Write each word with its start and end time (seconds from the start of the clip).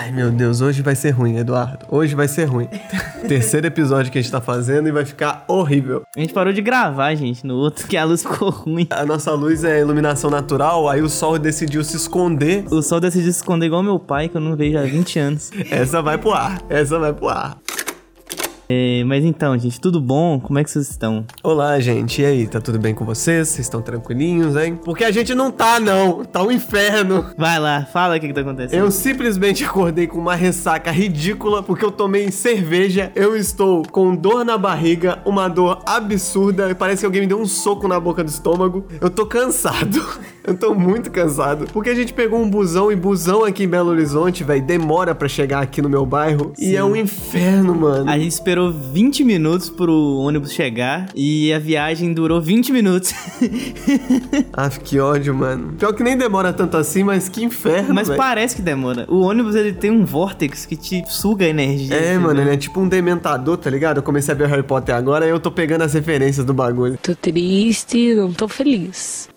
Ai, 0.00 0.10
meu 0.10 0.30
Deus, 0.30 0.62
hoje 0.62 0.80
vai 0.80 0.96
ser 0.96 1.10
ruim, 1.10 1.36
Eduardo. 1.36 1.84
Hoje 1.90 2.14
vai 2.14 2.26
ser 2.26 2.46
ruim. 2.46 2.66
Terceiro 3.28 3.66
episódio 3.66 4.10
que 4.10 4.18
a 4.18 4.22
gente 4.22 4.32
tá 4.32 4.40
fazendo 4.40 4.88
e 4.88 4.90
vai 4.90 5.04
ficar 5.04 5.44
horrível. 5.46 6.04
A 6.16 6.20
gente 6.20 6.32
parou 6.32 6.54
de 6.54 6.62
gravar, 6.62 7.14
gente, 7.14 7.46
no 7.46 7.56
outro, 7.56 7.86
que 7.86 7.98
a 7.98 8.04
luz 8.04 8.22
ficou 8.22 8.48
ruim. 8.48 8.86
A 8.88 9.04
nossa 9.04 9.30
luz 9.32 9.62
é 9.62 9.78
iluminação 9.78 10.30
natural, 10.30 10.88
aí 10.88 11.02
o 11.02 11.08
sol 11.10 11.38
decidiu 11.38 11.84
se 11.84 11.98
esconder. 11.98 12.64
O 12.70 12.80
sol 12.80 12.98
decidiu 12.98 13.30
se 13.30 13.40
esconder 13.40 13.66
igual 13.66 13.82
meu 13.82 13.98
pai, 13.98 14.30
que 14.30 14.38
eu 14.38 14.40
não 14.40 14.56
vejo 14.56 14.78
há 14.78 14.82
20 14.84 15.18
anos. 15.18 15.50
Essa 15.70 16.00
vai 16.00 16.16
pro 16.16 16.32
ar, 16.32 16.62
essa 16.70 16.98
vai 16.98 17.12
pro 17.12 17.28
ar. 17.28 17.58
É, 18.72 19.02
mas 19.02 19.24
então, 19.24 19.58
gente, 19.58 19.80
tudo 19.80 20.00
bom? 20.00 20.38
Como 20.38 20.56
é 20.56 20.62
que 20.62 20.70
vocês 20.70 20.88
estão? 20.88 21.24
Olá, 21.42 21.80
gente. 21.80 22.22
E 22.22 22.24
aí, 22.24 22.46
tá 22.46 22.60
tudo 22.60 22.78
bem 22.78 22.94
com 22.94 23.04
vocês? 23.04 23.48
Vocês 23.48 23.66
estão 23.66 23.82
tranquilinhos, 23.82 24.54
hein? 24.54 24.78
Porque 24.84 25.02
a 25.02 25.10
gente 25.10 25.34
não 25.34 25.50
tá, 25.50 25.80
não. 25.80 26.24
Tá 26.24 26.40
um 26.40 26.52
inferno. 26.52 27.26
Vai 27.36 27.58
lá, 27.58 27.84
fala 27.92 28.16
o 28.16 28.20
que, 28.20 28.28
que 28.28 28.32
tá 28.32 28.42
acontecendo. 28.42 28.78
Eu 28.78 28.88
simplesmente 28.92 29.64
acordei 29.64 30.06
com 30.06 30.20
uma 30.20 30.36
ressaca 30.36 30.92
ridícula 30.92 31.64
porque 31.64 31.84
eu 31.84 31.90
tomei 31.90 32.30
cerveja. 32.30 33.10
Eu 33.16 33.36
estou 33.36 33.82
com 33.90 34.14
dor 34.14 34.44
na 34.44 34.56
barriga, 34.56 35.18
uma 35.24 35.48
dor 35.48 35.82
absurda. 35.84 36.72
Parece 36.72 37.00
que 37.00 37.06
alguém 37.06 37.22
me 37.22 37.26
deu 37.26 37.40
um 37.40 37.46
soco 37.46 37.88
na 37.88 37.98
boca 37.98 38.22
do 38.22 38.28
estômago. 38.28 38.86
Eu 39.00 39.10
tô 39.10 39.26
cansado. 39.26 40.00
Eu 40.42 40.56
tô 40.56 40.74
muito 40.74 41.10
cansado. 41.10 41.66
Porque 41.70 41.90
a 41.90 41.94
gente 41.94 42.14
pegou 42.14 42.40
um 42.40 42.48
busão 42.48 42.90
e 42.90 42.96
busão 42.96 43.44
aqui 43.44 43.64
em 43.64 43.68
Belo 43.68 43.90
Horizonte, 43.90 44.42
velho, 44.42 44.62
demora 44.62 45.14
para 45.14 45.28
chegar 45.28 45.62
aqui 45.62 45.82
no 45.82 45.88
meu 45.88 46.06
bairro. 46.06 46.52
Sim. 46.56 46.70
E 46.70 46.76
é 46.76 46.82
um 46.82 46.96
inferno, 46.96 47.74
mano. 47.74 48.10
A 48.10 48.18
gente 48.18 48.32
esperou 48.32 48.59
20 48.68 49.22
minutos 49.22 49.70
pro 49.70 50.18
ônibus 50.18 50.52
chegar 50.52 51.08
e 51.14 51.52
a 51.52 51.58
viagem 51.60 52.12
durou 52.12 52.40
20 52.40 52.72
minutos. 52.72 53.14
ah, 54.52 54.68
que 54.68 54.98
ódio, 54.98 55.32
mano. 55.32 55.74
Pior 55.78 55.92
que 55.92 56.02
nem 56.02 56.16
demora 56.16 56.52
tanto 56.52 56.76
assim, 56.76 57.04
mas 57.04 57.28
que 57.28 57.44
inferno, 57.44 57.94
Mas 57.94 58.08
véio. 58.08 58.18
parece 58.18 58.56
que 58.56 58.62
demora. 58.62 59.06
O 59.08 59.20
ônibus, 59.20 59.54
ele 59.54 59.72
tem 59.72 59.90
um 59.90 60.04
vórtex 60.04 60.66
que 60.66 60.76
te 60.76 61.04
suga 61.06 61.44
a 61.44 61.48
energia. 61.48 61.94
É, 61.94 62.18
mano, 62.18 62.40
ele 62.40 62.50
é 62.50 62.56
tipo 62.56 62.80
um 62.80 62.88
dementador, 62.88 63.56
tá 63.56 63.70
ligado? 63.70 63.98
Eu 63.98 64.02
comecei 64.02 64.34
a 64.34 64.36
ver 64.36 64.48
Harry 64.48 64.64
Potter 64.64 64.94
agora 64.94 65.24
e 65.26 65.30
eu 65.30 65.38
tô 65.38 65.50
pegando 65.50 65.82
as 65.82 65.94
referências 65.94 66.44
do 66.44 66.52
bagulho. 66.52 66.98
Tô 67.00 67.14
triste, 67.14 68.14
não 68.14 68.32
tô 68.32 68.48
feliz. 68.48 69.28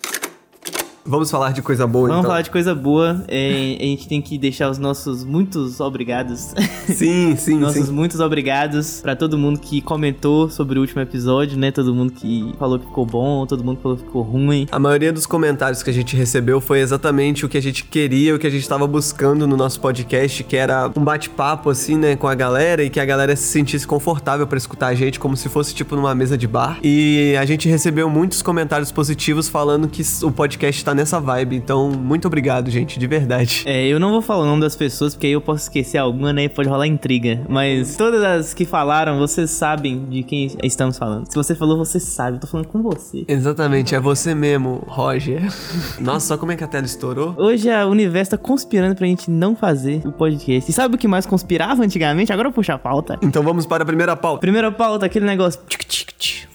Vamos 1.06 1.30
falar 1.30 1.52
de 1.52 1.60
coisa 1.60 1.86
boa, 1.86 2.08
Vamos 2.08 2.20
então. 2.20 2.30
falar 2.30 2.40
de 2.40 2.50
coisa 2.50 2.74
boa. 2.74 3.22
É, 3.28 3.76
a 3.78 3.84
gente 3.84 4.08
tem 4.08 4.22
que 4.22 4.38
deixar 4.38 4.70
os 4.70 4.78
nossos 4.78 5.22
muitos 5.22 5.78
obrigados. 5.78 6.54
Sim, 6.86 7.36
sim, 7.36 7.58
nossos 7.58 7.88
sim. 7.88 7.92
muitos 7.92 8.20
obrigados 8.20 9.02
para 9.02 9.14
todo 9.14 9.36
mundo 9.36 9.60
que 9.60 9.82
comentou 9.82 10.48
sobre 10.48 10.78
o 10.78 10.80
último 10.80 11.02
episódio, 11.02 11.58
né? 11.58 11.70
Todo 11.70 11.94
mundo 11.94 12.10
que 12.10 12.54
falou 12.58 12.78
que 12.78 12.86
ficou 12.86 13.04
bom, 13.04 13.44
todo 13.46 13.62
mundo 13.62 13.76
que 13.76 13.82
falou 13.82 13.98
que 13.98 14.04
ficou 14.04 14.22
ruim. 14.22 14.66
A 14.72 14.78
maioria 14.78 15.12
dos 15.12 15.26
comentários 15.26 15.82
que 15.82 15.90
a 15.90 15.92
gente 15.92 16.16
recebeu 16.16 16.58
foi 16.58 16.80
exatamente 16.80 17.44
o 17.44 17.50
que 17.50 17.58
a 17.58 17.62
gente 17.62 17.84
queria, 17.84 18.34
o 18.34 18.38
que 18.38 18.46
a 18.46 18.50
gente 18.50 18.62
estava 18.62 18.86
buscando 18.86 19.46
no 19.46 19.58
nosso 19.58 19.80
podcast, 19.80 20.42
que 20.42 20.56
era 20.56 20.90
um 20.96 21.04
bate-papo 21.04 21.68
assim, 21.68 21.98
né, 21.98 22.16
com 22.16 22.26
a 22.26 22.34
galera 22.34 22.82
e 22.82 22.88
que 22.88 22.98
a 22.98 23.04
galera 23.04 23.36
se 23.36 23.42
sentisse 23.48 23.86
confortável 23.86 24.46
para 24.46 24.56
escutar 24.56 24.86
a 24.86 24.94
gente 24.94 25.20
como 25.20 25.36
se 25.36 25.50
fosse 25.50 25.74
tipo 25.74 25.94
numa 25.96 26.14
mesa 26.14 26.38
de 26.38 26.48
bar. 26.48 26.78
E 26.82 27.36
a 27.38 27.44
gente 27.44 27.68
recebeu 27.68 28.08
muitos 28.08 28.40
comentários 28.40 28.90
positivos 28.90 29.50
falando 29.50 29.86
que 29.86 30.02
o 30.22 30.32
podcast 30.32 30.82
tá 30.82 30.93
nessa 30.94 31.20
vibe. 31.20 31.56
Então, 31.56 31.90
muito 31.90 32.26
obrigado, 32.26 32.70
gente, 32.70 32.98
de 32.98 33.06
verdade. 33.06 33.62
É, 33.66 33.86
eu 33.86 33.98
não 33.98 34.10
vou 34.10 34.22
falar 34.22 34.42
o 34.42 34.46
nome 34.46 34.60
das 34.60 34.76
pessoas, 34.76 35.14
porque 35.14 35.26
aí 35.26 35.32
eu 35.32 35.40
posso 35.40 35.64
esquecer 35.64 35.98
alguma, 35.98 36.32
né? 36.32 36.44
E 36.44 36.48
pode 36.48 36.68
rolar 36.68 36.86
intriga. 36.86 37.40
Mas 37.48 37.96
todas 37.96 38.22
as 38.22 38.54
que 38.54 38.64
falaram, 38.64 39.18
vocês 39.18 39.50
sabem 39.50 40.06
de 40.08 40.22
quem 40.22 40.50
estamos 40.62 40.96
falando. 40.98 41.26
Se 41.28 41.34
você 41.34 41.54
falou, 41.54 41.76
você 41.76 41.98
sabe. 42.00 42.36
Eu 42.36 42.40
tô 42.40 42.46
falando 42.46 42.66
com 42.68 42.82
você. 42.82 43.24
Exatamente, 43.26 43.94
é 43.94 44.00
você 44.00 44.34
mesmo, 44.34 44.84
Roger. 44.86 45.42
Nossa, 46.00 46.28
só 46.28 46.38
como 46.38 46.52
é 46.52 46.56
que 46.56 46.64
a 46.64 46.66
tela 46.66 46.86
estourou? 46.86 47.34
Hoje 47.38 47.70
a 47.70 47.86
universo 47.86 48.32
tá 48.32 48.38
conspirando 48.38 48.94
pra 48.94 49.06
gente 49.06 49.30
não 49.30 49.56
fazer 49.56 50.02
o 50.06 50.12
podcast. 50.12 50.70
E 50.70 50.74
sabe 50.74 50.94
o 50.94 50.98
que 50.98 51.08
mais 51.08 51.26
conspirava 51.26 51.82
antigamente? 51.82 52.32
Agora 52.32 52.48
eu 52.48 52.52
puxo 52.52 52.72
a 52.72 52.78
pauta. 52.78 53.18
Então 53.22 53.42
vamos 53.42 53.66
para 53.66 53.82
a 53.82 53.86
primeira 53.86 54.16
pauta. 54.16 54.40
Primeira 54.40 54.70
pauta, 54.70 55.06
aquele 55.06 55.26
negócio. 55.26 55.60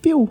Piu 0.02 0.30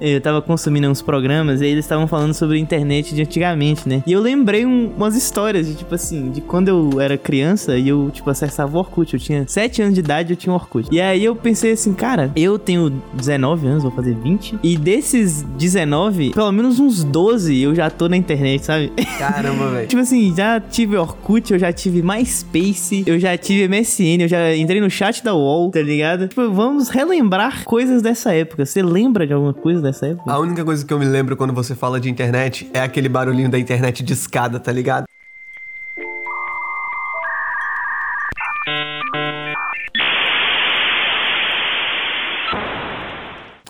eu 0.00 0.20
tava 0.20 0.40
consumindo 0.40 0.88
uns 0.88 1.02
programas 1.02 1.60
e 1.60 1.66
eles 1.66 1.84
estavam 1.84 2.06
falando 2.06 2.34
sobre 2.34 2.56
a 2.56 2.60
internet 2.60 3.14
de 3.14 3.22
antigamente, 3.22 3.88
né? 3.88 4.02
E 4.06 4.12
eu 4.12 4.20
lembrei 4.20 4.64
um, 4.64 4.92
umas 4.96 5.14
histórias 5.16 5.66
de, 5.66 5.74
tipo 5.74 5.94
assim, 5.94 6.30
de 6.30 6.40
quando 6.40 6.68
eu 6.68 7.00
era 7.00 7.16
criança 7.16 7.76
e 7.76 7.88
eu, 7.88 8.10
tipo, 8.12 8.28
acessava 8.30 8.76
o 8.76 8.80
Orkut. 8.80 9.14
Eu 9.14 9.20
tinha 9.20 9.46
7 9.46 9.82
anos 9.82 9.94
de 9.94 10.00
idade 10.00 10.32
eu 10.32 10.36
tinha 10.36 10.52
o 10.52 10.56
Orkut. 10.56 10.88
E 10.90 11.00
aí 11.00 11.24
eu 11.24 11.34
pensei 11.34 11.72
assim, 11.72 11.92
cara, 11.94 12.30
eu 12.36 12.58
tenho 12.58 12.90
19 13.14 13.66
anos, 13.66 13.82
vou 13.82 13.92
fazer 13.92 14.14
20. 14.14 14.58
E 14.62 14.76
desses 14.76 15.42
19, 15.42 16.30
pelo 16.30 16.52
menos 16.52 16.78
uns 16.78 17.02
12 17.04 17.60
eu 17.60 17.74
já 17.74 17.90
tô 17.90 18.08
na 18.08 18.16
internet, 18.16 18.64
sabe? 18.64 18.92
Caramba, 19.18 19.70
velho. 19.72 19.88
tipo 19.88 20.02
assim, 20.02 20.34
já 20.36 20.60
tive 20.60 20.96
Orkut, 20.96 21.52
eu 21.52 21.58
já 21.58 21.72
tive 21.72 22.02
MySpace, 22.02 23.04
eu 23.06 23.18
já 23.18 23.36
tive 23.36 23.68
MSN, 23.68 24.22
eu 24.22 24.28
já 24.28 24.54
entrei 24.54 24.80
no 24.80 24.90
chat 24.90 25.22
da 25.22 25.34
UOL, 25.34 25.70
tá 25.70 25.80
ligado? 25.80 26.28
Tipo, 26.28 26.50
vamos 26.50 26.88
relembrar 26.88 27.64
coisas 27.64 28.02
dessa 28.02 28.32
época. 28.32 28.64
Você 28.64 28.82
lembra 28.82 29.26
de 29.26 29.32
alguma 29.32 29.54
coisa 29.54 29.80
A 30.26 30.38
única 30.38 30.64
coisa 30.64 30.84
que 30.84 30.92
eu 30.92 30.98
me 30.98 31.06
lembro 31.06 31.36
quando 31.36 31.52
você 31.52 31.74
fala 31.74 32.00
de 32.00 32.10
internet 32.10 32.70
é 32.72 32.80
aquele 32.80 33.08
barulhinho 33.08 33.50
da 33.50 33.58
internet 33.58 34.02
de 34.02 34.12
escada, 34.12 34.58
tá 34.60 34.72
ligado? 34.72 35.06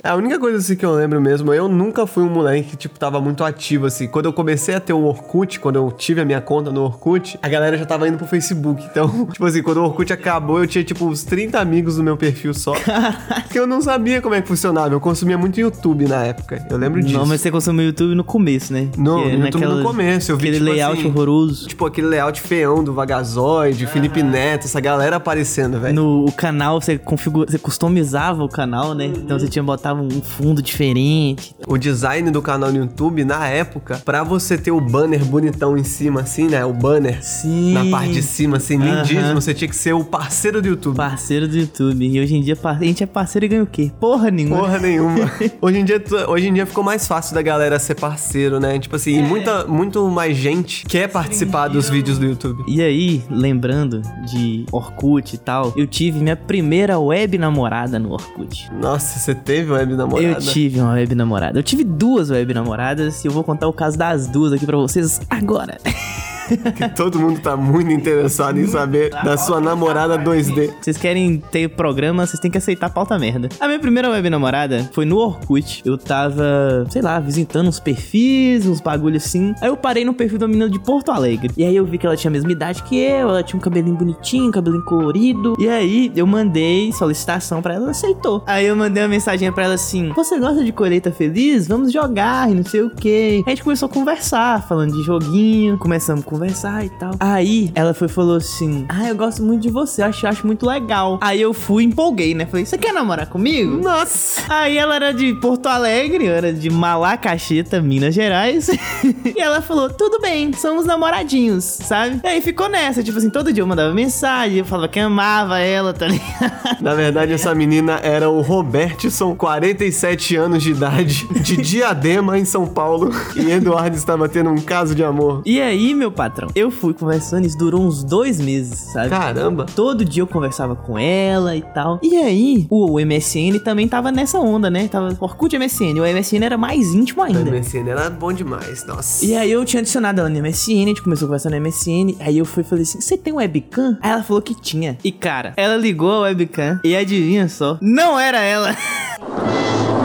A 0.09 0.17
única 0.17 0.39
coisa 0.39 0.57
assim 0.57 0.75
que 0.75 0.87
eu 0.87 0.95
lembro 0.95 1.21
mesmo, 1.21 1.53
eu 1.53 1.69
nunca 1.69 2.07
fui 2.07 2.23
um 2.23 2.31
moleque 2.31 2.71
que, 2.71 2.77
tipo, 2.79 2.99
tava 2.99 3.21
muito 3.21 3.45
ativo, 3.45 3.85
assim. 3.85 4.09
Quando 4.09 4.25
eu 4.25 4.33
comecei 4.33 4.75
a 4.75 4.81
ter 4.81 4.95
o 4.95 5.05
Orkut, 5.05 5.61
quando 5.61 5.77
eu 5.77 5.93
tive 5.93 6.23
a 6.23 6.25
minha 6.25 6.41
conta 6.41 6.73
no 6.73 6.83
Orkut, 6.83 7.39
a 7.43 7.47
galera 7.47 7.77
já 7.77 7.85
tava 7.85 8.09
indo 8.09 8.17
pro 8.17 8.27
Facebook. 8.27 8.83
Então, 8.91 9.27
tipo 9.31 9.45
assim, 9.45 9.63
quando 9.63 9.77
o 9.77 9.85
Orkut 9.85 10.11
acabou, 10.11 10.61
eu 10.61 10.67
tinha, 10.67 10.83
tipo, 10.83 11.05
uns 11.05 11.25
30 11.25 11.61
amigos 11.61 11.99
no 11.99 12.05
meu 12.05 12.17
perfil 12.17 12.55
só. 12.55 12.73
porque 13.45 13.59
eu 13.59 13.67
não 13.67 13.83
sabia 13.83 14.23
como 14.23 14.35
é 14.35 14.41
que 14.41 14.49
funcionava. 14.49 14.95
Eu 14.95 15.01
consumia 15.01 15.37
muito 15.37 15.61
YouTube 15.61 16.09
na 16.09 16.25
época. 16.25 16.67
Eu 16.71 16.79
lembro 16.79 17.03
disso. 17.03 17.19
Não, 17.19 17.27
mas 17.27 17.43
você 17.43 17.51
consumiu 17.51 17.85
YouTube 17.85 18.15
no 18.15 18.25
começo, 18.25 18.73
né? 18.73 18.89
No, 18.97 19.29
no 19.29 19.45
YouTube 19.45 19.67
no 19.67 19.83
começo. 19.83 20.33
Eu 20.33 20.39
vi, 20.39 20.49
aquele 20.49 20.65
tipo, 20.65 20.71
layout 20.71 21.01
assim, 21.01 21.09
horroroso. 21.09 21.69
Tipo, 21.69 21.85
aquele 21.85 22.07
layout 22.07 22.41
feão 22.41 22.83
do 22.83 22.95
Vagazoide, 22.95 23.85
ah. 23.85 23.89
Felipe 23.89 24.23
Neto, 24.23 24.65
essa 24.65 24.81
galera 24.81 25.17
aparecendo, 25.17 25.79
velho. 25.79 25.95
No 25.95 26.33
canal, 26.33 26.81
você 26.81 26.97
configura, 26.97 27.51
você 27.51 27.59
customizava 27.59 28.43
o 28.43 28.49
canal, 28.49 28.95
né? 28.95 29.05
Então 29.05 29.39
você 29.39 29.49
tinha 29.49 29.63
botava 29.63 29.98
um 30.03 30.23
fundo 30.23 30.63
diferente. 30.63 31.55
O 31.67 31.77
design 31.77 32.31
do 32.31 32.41
canal 32.41 32.71
no 32.73 32.79
YouTube, 32.79 33.25
na 33.25 33.47
época, 33.49 34.01
pra 34.05 34.23
você 34.23 34.57
ter 34.57 34.71
o 34.71 34.81
banner 34.81 35.25
bonitão 35.25 35.77
em 35.77 35.85
cima, 35.85 36.21
assim, 36.21 36.49
né? 36.49 36.65
O 36.65 36.73
banner 36.73 37.23
Sim. 37.23 37.73
na 37.73 37.85
parte 37.87 38.13
de 38.13 38.23
cima, 38.23 38.57
assim, 38.59 38.77
lindíssimo. 38.77 39.41
Você 39.41 39.55
tinha 39.55 39.69
que 39.69 39.77
ser 39.77 39.93
o 39.93 40.05
parceiro 40.05 40.63
do 40.63 40.69
YouTube. 40.69 40.97
Parceiro 40.97 41.49
do 41.49 41.57
YouTube. 41.57 42.07
E 42.07 42.21
hoje 42.21 42.37
em 42.37 42.43
dia, 42.43 42.57
a 42.63 42.75
gente 42.85 43.03
é 43.03 43.07
parceiro 43.07 43.47
e 43.47 43.49
ganha 43.49 43.63
o 43.63 43.67
quê? 43.67 43.91
Porra 44.01 44.31
nenhuma. 44.31 44.59
Porra 44.59 44.79
nenhuma. 44.81 45.31
hoje, 45.61 45.79
em 45.79 45.85
dia, 45.85 46.03
hoje 46.29 46.49
em 46.49 46.55
dia 46.55 46.67
ficou 46.67 46.85
mais 46.85 47.07
fácil 47.07 47.35
da 47.35 47.43
galera 47.43 47.79
ser 47.79 47.95
parceiro, 47.95 48.61
né? 48.61 48.79
Tipo 48.79 48.97
assim, 48.97 49.19
é. 49.19 49.23
muita, 49.23 49.65
muito 49.67 50.09
mais 50.09 50.37
gente 50.37 50.85
quer 50.87 51.09
participar 51.09 51.69
dos 51.69 51.89
vídeos 51.89 52.19
do 52.19 52.27
YouTube. 52.27 52.65
E 52.67 52.83
aí, 52.83 53.23
lembrando 53.31 54.03
de 54.31 54.65
Orkut 54.73 55.35
e 55.35 55.39
tal, 55.39 55.73
eu 55.77 55.87
tive 55.87 56.21
minha 56.21 56.37
primeira 56.37 56.99
web 56.99 57.39
namorada 57.39 57.99
no 57.99 58.13
Orkut. 58.13 58.71
Nossa, 58.81 59.19
você 59.19 59.35
teve 59.35 59.73
web 59.79 59.95
namorada? 59.95 60.29
Eu 60.29 60.41
tive 60.41 60.81
uma 60.81 60.93
web 60.93 61.15
namorada. 61.15 61.59
Eu 61.59 61.63
tive 61.63 61.85
duas 61.85 62.31
web 62.31 62.53
namoradas 62.53 63.25
e 63.25 63.29
eu 63.29 63.33
vou 63.33 63.43
contar 63.45 63.69
o 63.69 63.73
caso 63.73 63.97
das 63.97 64.27
duas 64.27 64.53
aqui 64.53 64.67
para 64.67 64.77
vocês 64.77 65.21
agora. 65.31 65.79
que 66.57 66.89
todo 66.91 67.19
mundo 67.19 67.41
tá 67.41 67.57
muito 67.57 67.91
interessado 67.91 68.59
em 68.59 68.67
saber 68.67 69.11
da 69.11 69.37
sua 69.37 69.61
namorada 69.61 70.19
2D. 70.19 70.73
Vocês 70.81 70.97
querem 70.97 71.43
ter 71.51 71.69
programa, 71.69 72.27
vocês 72.27 72.41
têm 72.41 72.51
que 72.51 72.59
aceitar 72.59 72.91
pauta 72.91 73.19
merda. 73.19 73.49
A 73.61 73.67
minha 73.67 73.79
primeira 73.79 74.11
web 74.11 74.31
namorada 74.31 74.89
foi 74.93 75.05
no 75.05 75.17
Orkut. 75.17 75.83
Eu 75.85 75.99
tava, 75.99 76.87
sei 76.91 77.03
lá, 77.03 77.19
visitando 77.21 77.69
uns 77.69 77.81
perfis, 77.81 78.67
uns 78.67 78.81
bagulhos 78.81 79.25
assim. 79.25 79.55
Aí 79.61 79.69
eu 79.69 79.77
parei 79.77 80.05
no 80.05 80.15
perfil 80.15 80.39
da 80.39 80.49
menina 80.49 80.69
de 80.69 80.79
Porto 80.79 81.11
Alegre. 81.11 81.53
E 81.57 81.65
aí 81.65 81.77
eu 81.77 81.85
vi 81.85 81.99
que 81.99 82.07
ela 82.07 82.17
tinha 82.17 82.31
a 82.31 82.33
mesma 82.33 82.51
idade 82.51 82.83
que 82.83 82.97
eu, 82.99 83.29
ela 83.29 83.43
tinha 83.43 83.59
um 83.59 83.63
cabelinho 83.63 83.97
bonitinho, 83.97 84.49
um 84.49 84.51
cabelinho 84.51 84.85
colorido. 84.85 85.55
E 85.59 85.69
aí 85.69 86.13
eu 86.15 86.27
mandei 86.27 86.93
solicitação 86.93 87.61
para 87.61 87.75
ela, 87.75 87.85
ela 87.85 87.91
aceitou. 87.91 88.43
Aí 88.47 88.67
eu 88.67 88.77
mandei 88.77 89.03
uma 89.03 89.09
mensagem 89.09 89.51
para 89.53 89.65
ela 89.65 89.75
assim: 89.75 90.13
Você 90.15 90.39
gosta 90.39 90.65
de 90.65 90.73
colheita 90.73 91.11
feliz? 91.11 91.67
Vamos 91.67 91.93
jogar 91.93 92.51
e 92.51 92.55
não 92.55 92.65
sei 92.65 92.83
o 92.83 92.91
que. 92.91 93.43
A 93.47 93.51
gente 93.51 93.63
começou 93.63 93.87
a 93.87 93.93
conversar, 93.93 94.67
falando 94.67 94.93
de 94.93 95.03
joguinho, 95.03 95.79
começamos 95.79 96.23
a 96.23 96.27
conversar 96.39 96.85
e 96.87 96.89
tal. 96.89 97.11
Aí 97.19 97.73
ela 97.75 97.93
foi 97.93 98.07
falou 98.07 98.37
assim: 98.37 98.87
Ah, 98.89 99.09
eu 99.09 99.17
gosto 99.17 99.43
muito 99.43 99.63
de 99.63 99.71
você, 99.71 100.03
acho, 100.03 100.27
acho 100.27 100.47
muito 100.47 100.65
legal. 100.65 101.19
Aí 101.21 101.41
eu 101.41 101.53
fui 101.53 101.83
empolguei, 101.83 102.35
né? 102.35 102.47
Falei: 102.47 102.65
Você 102.65 102.79
quer 102.79 102.93
namorar 102.93 103.27
comigo? 103.27 103.77
Nossa! 103.83 104.43
Aí 104.49 104.79
ela 104.79 104.95
era 104.95 105.13
de 105.13 105.35
Porto 105.35 105.67
Alegre, 105.67 106.27
eu 106.27 106.33
era 106.33 106.53
de 106.53 106.71
Malacacheta, 106.71 107.83
Minas 107.83 108.15
Gerais. 108.15 108.69
e 109.37 109.41
ela 109.41 109.61
falou: 109.61 109.91
Tudo 109.91 110.21
bem, 110.21 110.53
somos 110.53 110.87
namoradinhos, 110.87 111.65
sabe? 111.65 112.21
E 112.23 112.27
aí 112.27 112.41
ficou 112.41 112.69
nessa, 112.69 113.03
tipo 113.03 113.19
assim, 113.19 113.31
todo 113.31 113.53
dia 113.53 113.63
eu 113.63 113.67
mandava 113.67 113.93
mensagem, 113.93 114.59
eu 114.59 114.65
falava 114.65 114.89
que 114.89 115.01
amava 115.01 115.59
ela, 115.59 115.93
tá 115.93 116.07
ligado? 116.07 116.81
Na 116.81 116.95
verdade, 116.95 117.33
essa 117.33 117.55
menina 117.55 117.99
era 118.03 118.31
o 118.31 118.41
Robertson, 118.41 119.35
47 119.35 120.37
anos 120.37 120.63
de 120.63 120.71
idade, 120.71 121.27
de 121.43 121.57
Diadema, 121.69 122.39
em 122.39 122.45
São 122.45 122.67
Paulo. 122.67 123.11
E 123.35 123.51
Eduardo 123.51 123.97
estava 123.97 124.29
tendo 124.29 124.51
um 124.51 124.61
caso 124.61 124.95
de 124.95 125.03
amor. 125.03 125.43
E 125.45 125.61
aí, 125.61 125.95
meu 125.95 126.13
padre? 126.13 126.28
Patrão. 126.29 126.49
Eu 126.55 126.71
fui 126.71 126.95
conversando, 126.95 127.47
isso 127.47 127.57
durou 127.57 127.81
uns 127.81 128.05
dois 128.05 128.41
meses, 128.41 128.79
sabe? 128.93 129.11
Caramba. 129.11 129.67
Todo 129.75 130.05
dia 130.05 130.23
eu 130.23 130.27
conversava 130.27 130.77
com 130.77 130.99
ela 130.99 131.57
e 131.57 131.63
tal. 131.63 131.99
E 132.03 132.17
aí, 132.17 132.67
o 132.71 132.99
MSN 133.01 133.59
também 133.65 133.89
tava 133.89 134.13
nessa 134.13 134.39
onda, 134.39 134.71
né? 134.71 134.89
Tava 134.89 135.17
Orkut 135.21 135.57
MSN. 135.59 135.99
O 135.99 136.07
MSN 136.07 136.45
era 136.45 136.57
mais 136.59 136.95
íntimo 136.95 137.23
O 137.23 137.25
ainda. 137.25 137.51
MSN 137.51 137.89
era 137.89 138.11
bom 138.11 138.33
demais, 138.33 138.85
nossa. 138.87 139.25
E 139.25 139.35
aí 139.35 139.51
eu 139.51 139.65
tinha 139.65 139.81
adicionado 139.81 140.21
ela 140.21 140.29
no 140.29 140.41
MSN, 140.41 140.85
a 140.85 140.89
gente 140.89 141.03
começou 141.03 141.27
a 141.27 141.29
conversar 141.29 141.51
no 141.51 141.61
MSN. 141.61 142.17
Aí 142.21 142.39
eu 142.39 142.45
fui 142.45 142.63
e 142.63 142.67
falei 142.67 142.83
assim: 142.83 143.01
você 143.01 143.17
tem 143.17 143.33
webcam? 143.33 143.99
Aí 144.01 144.11
ela 144.11 144.23
falou 144.23 144.43
que 144.43 144.55
tinha. 144.55 144.99
E 145.03 145.11
cara, 145.11 145.55
ela 145.57 145.77
ligou 145.77 146.11
a 146.11 146.21
webcam 146.21 146.81
e 146.85 146.95
adivinha 146.95 147.49
só, 147.49 147.79
não 147.81 148.19
era 148.19 148.41
ela. 148.41 148.77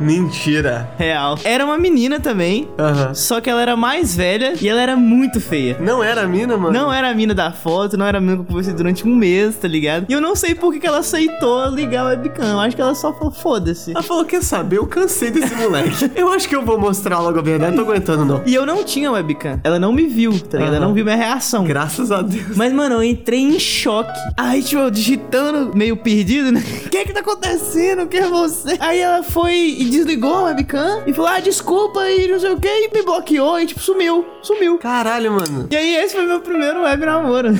Mentira. 0.00 0.88
Real. 0.98 1.38
Era 1.44 1.64
uma 1.64 1.78
menina 1.78 2.20
também. 2.20 2.68
Aham. 2.78 3.14
Só 3.14 3.40
que 3.40 3.48
ela 3.50 3.60
era 3.62 3.76
mais 3.76 4.14
velha 4.14 4.54
e 4.60 4.68
ela 4.68 4.80
era 4.80 4.96
muito 4.96 5.40
feia. 5.40 5.76
Não 5.80 6.02
era 6.02 6.22
a 6.22 6.26
mina, 6.26 6.56
mano? 6.56 6.72
Não 6.72 6.92
era 6.92 7.10
a 7.10 7.14
mina 7.14 7.34
da 7.34 7.50
foto, 7.52 7.96
não 7.96 8.06
era 8.06 8.18
a 8.18 8.20
mina 8.20 8.36
que 8.36 8.40
eu 8.42 8.44
conversei 8.46 8.74
durante 8.74 9.06
um 9.06 9.14
mês, 9.14 9.56
tá 9.56 9.68
ligado? 9.68 10.06
E 10.08 10.12
eu 10.12 10.20
não 10.20 10.34
sei 10.34 10.54
por 10.54 10.72
que, 10.72 10.80
que 10.80 10.86
ela 10.86 10.98
aceitou 10.98 11.66
ligar 11.66 12.04
o 12.04 12.08
webcam. 12.08 12.44
Eu 12.46 12.60
acho 12.60 12.76
que 12.76 12.82
ela 12.82 12.94
só 12.94 13.12
falou, 13.12 13.32
foda-se. 13.32 13.90
Ela 13.92 14.02
falou, 14.02 14.24
quer 14.24 14.42
saber? 14.42 14.78
Eu 14.78 14.86
cansei 14.86 15.30
desse 15.30 15.54
moleque. 15.54 16.10
eu 16.16 16.32
acho 16.32 16.48
que 16.48 16.54
eu 16.56 16.64
vou 16.64 16.78
mostrar 16.78 17.18
logo 17.20 17.38
a 17.38 17.42
verdade. 17.42 17.76
Não 17.76 17.84
tô 17.84 17.90
aguentando, 17.90 18.24
não. 18.24 18.42
E 18.46 18.54
eu 18.54 18.64
não 18.64 18.84
tinha 18.84 19.10
webcam. 19.10 19.60
Ela 19.64 19.78
não 19.78 19.92
me 19.92 20.06
viu, 20.06 20.32
tá 20.32 20.58
ligado? 20.58 20.74
Ela 20.74 20.76
Aham. 20.78 20.86
não 20.86 20.94
viu 20.94 21.04
minha 21.04 21.16
reação. 21.16 21.64
Graças 21.64 22.10
a 22.12 22.22
Deus. 22.22 22.56
Mas, 22.56 22.72
mano, 22.72 22.96
eu 22.96 23.02
entrei 23.02 23.40
em 23.40 23.58
choque. 23.58 24.18
Aí, 24.36 24.62
tipo, 24.62 24.80
eu 24.82 24.90
digitando, 24.90 25.76
meio 25.76 25.96
perdido, 25.96 26.52
né? 26.52 26.62
O 26.88 26.90
que 26.90 27.04
que 27.04 27.12
tá 27.12 27.20
acontecendo? 27.20 28.06
Quem 28.06 28.20
é 28.20 28.28
você? 28.28 28.76
Aí 28.80 28.98
ela 29.00 29.22
foi 29.22 29.54
e 29.54 29.87
desligou 29.88 30.34
a 30.34 30.42
webcam 30.44 31.02
e 31.06 31.12
falou, 31.12 31.30
ah, 31.30 31.40
desculpa 31.40 32.08
e 32.10 32.28
não 32.28 32.38
sei 32.38 32.52
o 32.52 32.58
que, 32.60 32.68
e 32.68 32.90
me 32.92 33.02
bloqueou 33.02 33.58
e, 33.60 33.66
tipo, 33.66 33.80
sumiu. 33.80 34.24
Sumiu. 34.42 34.78
Caralho, 34.78 35.32
mano. 35.32 35.66
E 35.70 35.76
aí, 35.76 35.96
esse 35.96 36.14
foi 36.14 36.26
meu 36.26 36.40
primeiro 36.40 36.82
web 36.82 37.04
namoro. 37.06 37.48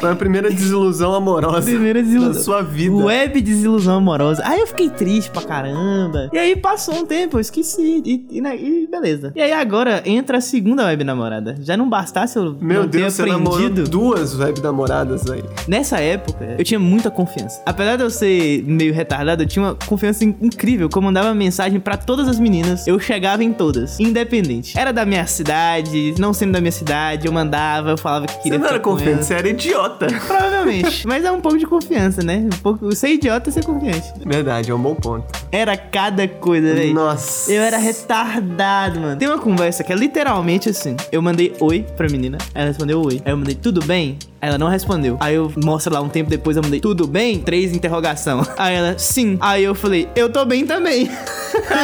Foi 0.00 0.10
a 0.12 0.14
primeira 0.14 0.48
desilusão 0.48 1.12
amorosa 1.14 1.62
Primeira 1.68 2.00
desilusão. 2.00 2.32
da 2.32 2.38
sua 2.38 2.62
vida. 2.62 2.94
Web 2.94 3.40
desilusão 3.40 3.96
amorosa. 3.96 4.40
Aí 4.46 4.60
eu 4.60 4.68
fiquei 4.68 4.88
triste 4.88 5.32
pra 5.32 5.42
caramba. 5.42 6.28
E 6.32 6.38
aí 6.38 6.54
passou 6.54 6.94
um 6.94 7.04
tempo, 7.04 7.36
eu 7.38 7.40
esqueci. 7.40 8.00
E, 8.04 8.24
e, 8.30 8.40
né, 8.40 8.56
e 8.56 8.86
beleza. 8.86 9.32
E 9.34 9.40
aí 9.42 9.52
agora 9.52 10.00
entra 10.06 10.38
a 10.38 10.40
segunda 10.40 10.84
web 10.84 11.02
namorada. 11.02 11.56
Já 11.60 11.76
não 11.76 11.88
bastasse 11.88 12.36
eu 12.36 12.56
Meu 12.60 12.82
ter 12.88 12.98
Deus, 13.00 13.18
namorou 13.18 13.54
aprendido. 13.66 13.90
duas 13.90 14.38
web 14.38 14.60
namoradas, 14.62 15.24
velho. 15.24 15.44
Nessa 15.66 15.98
época, 15.98 16.54
eu 16.56 16.64
tinha 16.64 16.78
muita 16.78 17.10
confiança. 17.10 17.60
Apesar 17.66 17.96
de 17.96 18.04
eu 18.04 18.10
ser 18.10 18.62
meio 18.62 18.94
retardado, 18.94 19.42
eu 19.42 19.46
tinha 19.48 19.64
uma 19.64 19.74
confiança 19.74 20.24
in- 20.24 20.36
incrível. 20.40 20.86
Eu 20.86 20.90
mandava 21.12 21.34
mensagem 21.34 21.78
pra 21.78 21.98
todas 21.98 22.26
as 22.26 22.38
meninas. 22.40 22.86
Eu 22.86 22.98
chegava 22.98 23.44
em 23.44 23.52
todas, 23.52 24.00
independente. 24.00 24.78
Era 24.78 24.92
da 24.92 25.04
minha 25.04 25.26
cidade, 25.26 26.14
não 26.18 26.32
sendo 26.32 26.52
da 26.52 26.60
minha 26.60 26.72
cidade, 26.72 27.26
eu 27.26 27.32
mandava, 27.32 27.90
eu 27.90 27.98
falava 27.98 28.26
que 28.26 28.32
Você 28.32 28.42
queria 28.42 28.58
não 28.58 28.66
era 28.66 28.80
confiante, 28.80 29.26
você 29.26 29.34
era 29.34 29.48
idiota. 29.48 30.06
Provavelmente. 30.26 31.06
Mas 31.06 31.22
é 31.24 31.30
um 31.30 31.40
pouco 31.40 31.58
de 31.58 31.66
confiança, 31.66 32.22
né? 32.22 32.46
Um 32.46 32.58
pouco, 32.62 32.94
ser 32.96 33.10
idiota 33.10 33.50
é 33.50 33.52
ser 33.52 33.64
confiante. 33.64 34.10
Verdade, 34.24 34.70
é 34.70 34.74
um 34.74 34.80
bom 34.80 34.94
ponto. 34.94 35.26
Era 35.50 35.76
cada 35.76 36.26
coisa, 36.26 36.74
velho. 36.74 36.94
Nossa. 36.94 37.52
Eu 37.52 37.62
era 37.62 37.76
retardado, 37.76 38.98
mano. 38.98 39.18
Tem 39.18 39.28
uma 39.28 39.38
conversa 39.38 39.84
que 39.84 39.92
é 39.92 39.96
literalmente 39.96 40.70
assim. 40.70 40.96
Eu 41.10 41.20
mandei 41.20 41.54
oi 41.60 41.84
pra 41.94 42.08
menina. 42.08 42.38
Ela 42.54 42.68
respondeu 42.68 43.02
oi. 43.04 43.20
Aí 43.24 43.32
eu 43.32 43.36
mandei 43.36 43.54
tudo 43.54 43.84
bem? 43.84 44.18
Aí 44.42 44.48
ela 44.48 44.58
não 44.58 44.66
respondeu. 44.66 45.16
Aí 45.20 45.36
eu 45.36 45.52
mostro 45.62 45.94
lá 45.94 46.00
um 46.00 46.08
tempo 46.08 46.28
depois, 46.28 46.56
eu 46.56 46.64
mandei 46.64 46.80
tudo 46.80 47.06
bem? 47.06 47.38
Três 47.38 47.72
interrogação. 47.72 48.44
Aí 48.58 48.74
ela, 48.74 48.98
sim. 48.98 49.38
Aí 49.40 49.62
eu 49.62 49.72
falei, 49.72 50.08
eu 50.16 50.28
tô 50.28 50.44
bem 50.44 50.66
também. 50.66 51.08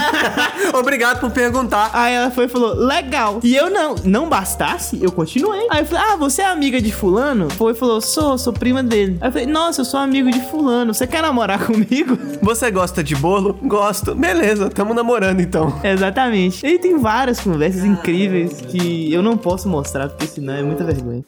Obrigado 0.74 1.20
por 1.20 1.30
perguntar. 1.30 1.90
Aí 1.92 2.14
ela 2.14 2.32
foi 2.32 2.46
e 2.46 2.48
falou, 2.48 2.74
legal. 2.74 3.38
E 3.44 3.54
eu 3.54 3.70
não, 3.70 3.94
não 4.02 4.28
bastasse, 4.28 4.98
eu 5.00 5.12
continuei. 5.12 5.68
Aí 5.70 5.82
eu 5.82 5.86
falei, 5.86 6.04
ah, 6.08 6.16
você 6.16 6.42
é 6.42 6.46
amiga 6.46 6.82
de 6.82 6.90
fulano? 6.90 7.48
Foi 7.50 7.74
e 7.74 7.74
falou, 7.76 8.00
sou, 8.00 8.36
sou 8.36 8.52
prima 8.52 8.82
dele. 8.82 9.18
Aí 9.20 9.28
eu 9.28 9.32
falei, 9.32 9.46
nossa, 9.46 9.82
eu 9.82 9.84
sou 9.84 10.00
amigo 10.00 10.28
de 10.28 10.40
fulano. 10.40 10.92
Você 10.92 11.06
quer 11.06 11.22
namorar 11.22 11.62
comigo? 11.64 12.18
Você 12.42 12.72
gosta 12.72 13.04
de 13.04 13.14
bolo? 13.14 13.56
Gosto. 13.62 14.16
Beleza, 14.16 14.68
tamo 14.68 14.92
namorando 14.92 15.38
então. 15.38 15.72
Exatamente. 15.84 16.66
E 16.66 16.76
tem 16.76 16.98
várias 16.98 17.38
conversas 17.38 17.84
incríveis 17.84 18.60
que 18.62 19.12
eu 19.12 19.22
não 19.22 19.36
posso 19.36 19.68
mostrar, 19.68 20.08
porque 20.08 20.26
senão 20.26 20.54
é 20.54 20.62
muita 20.64 20.82
vergonha. 20.82 21.22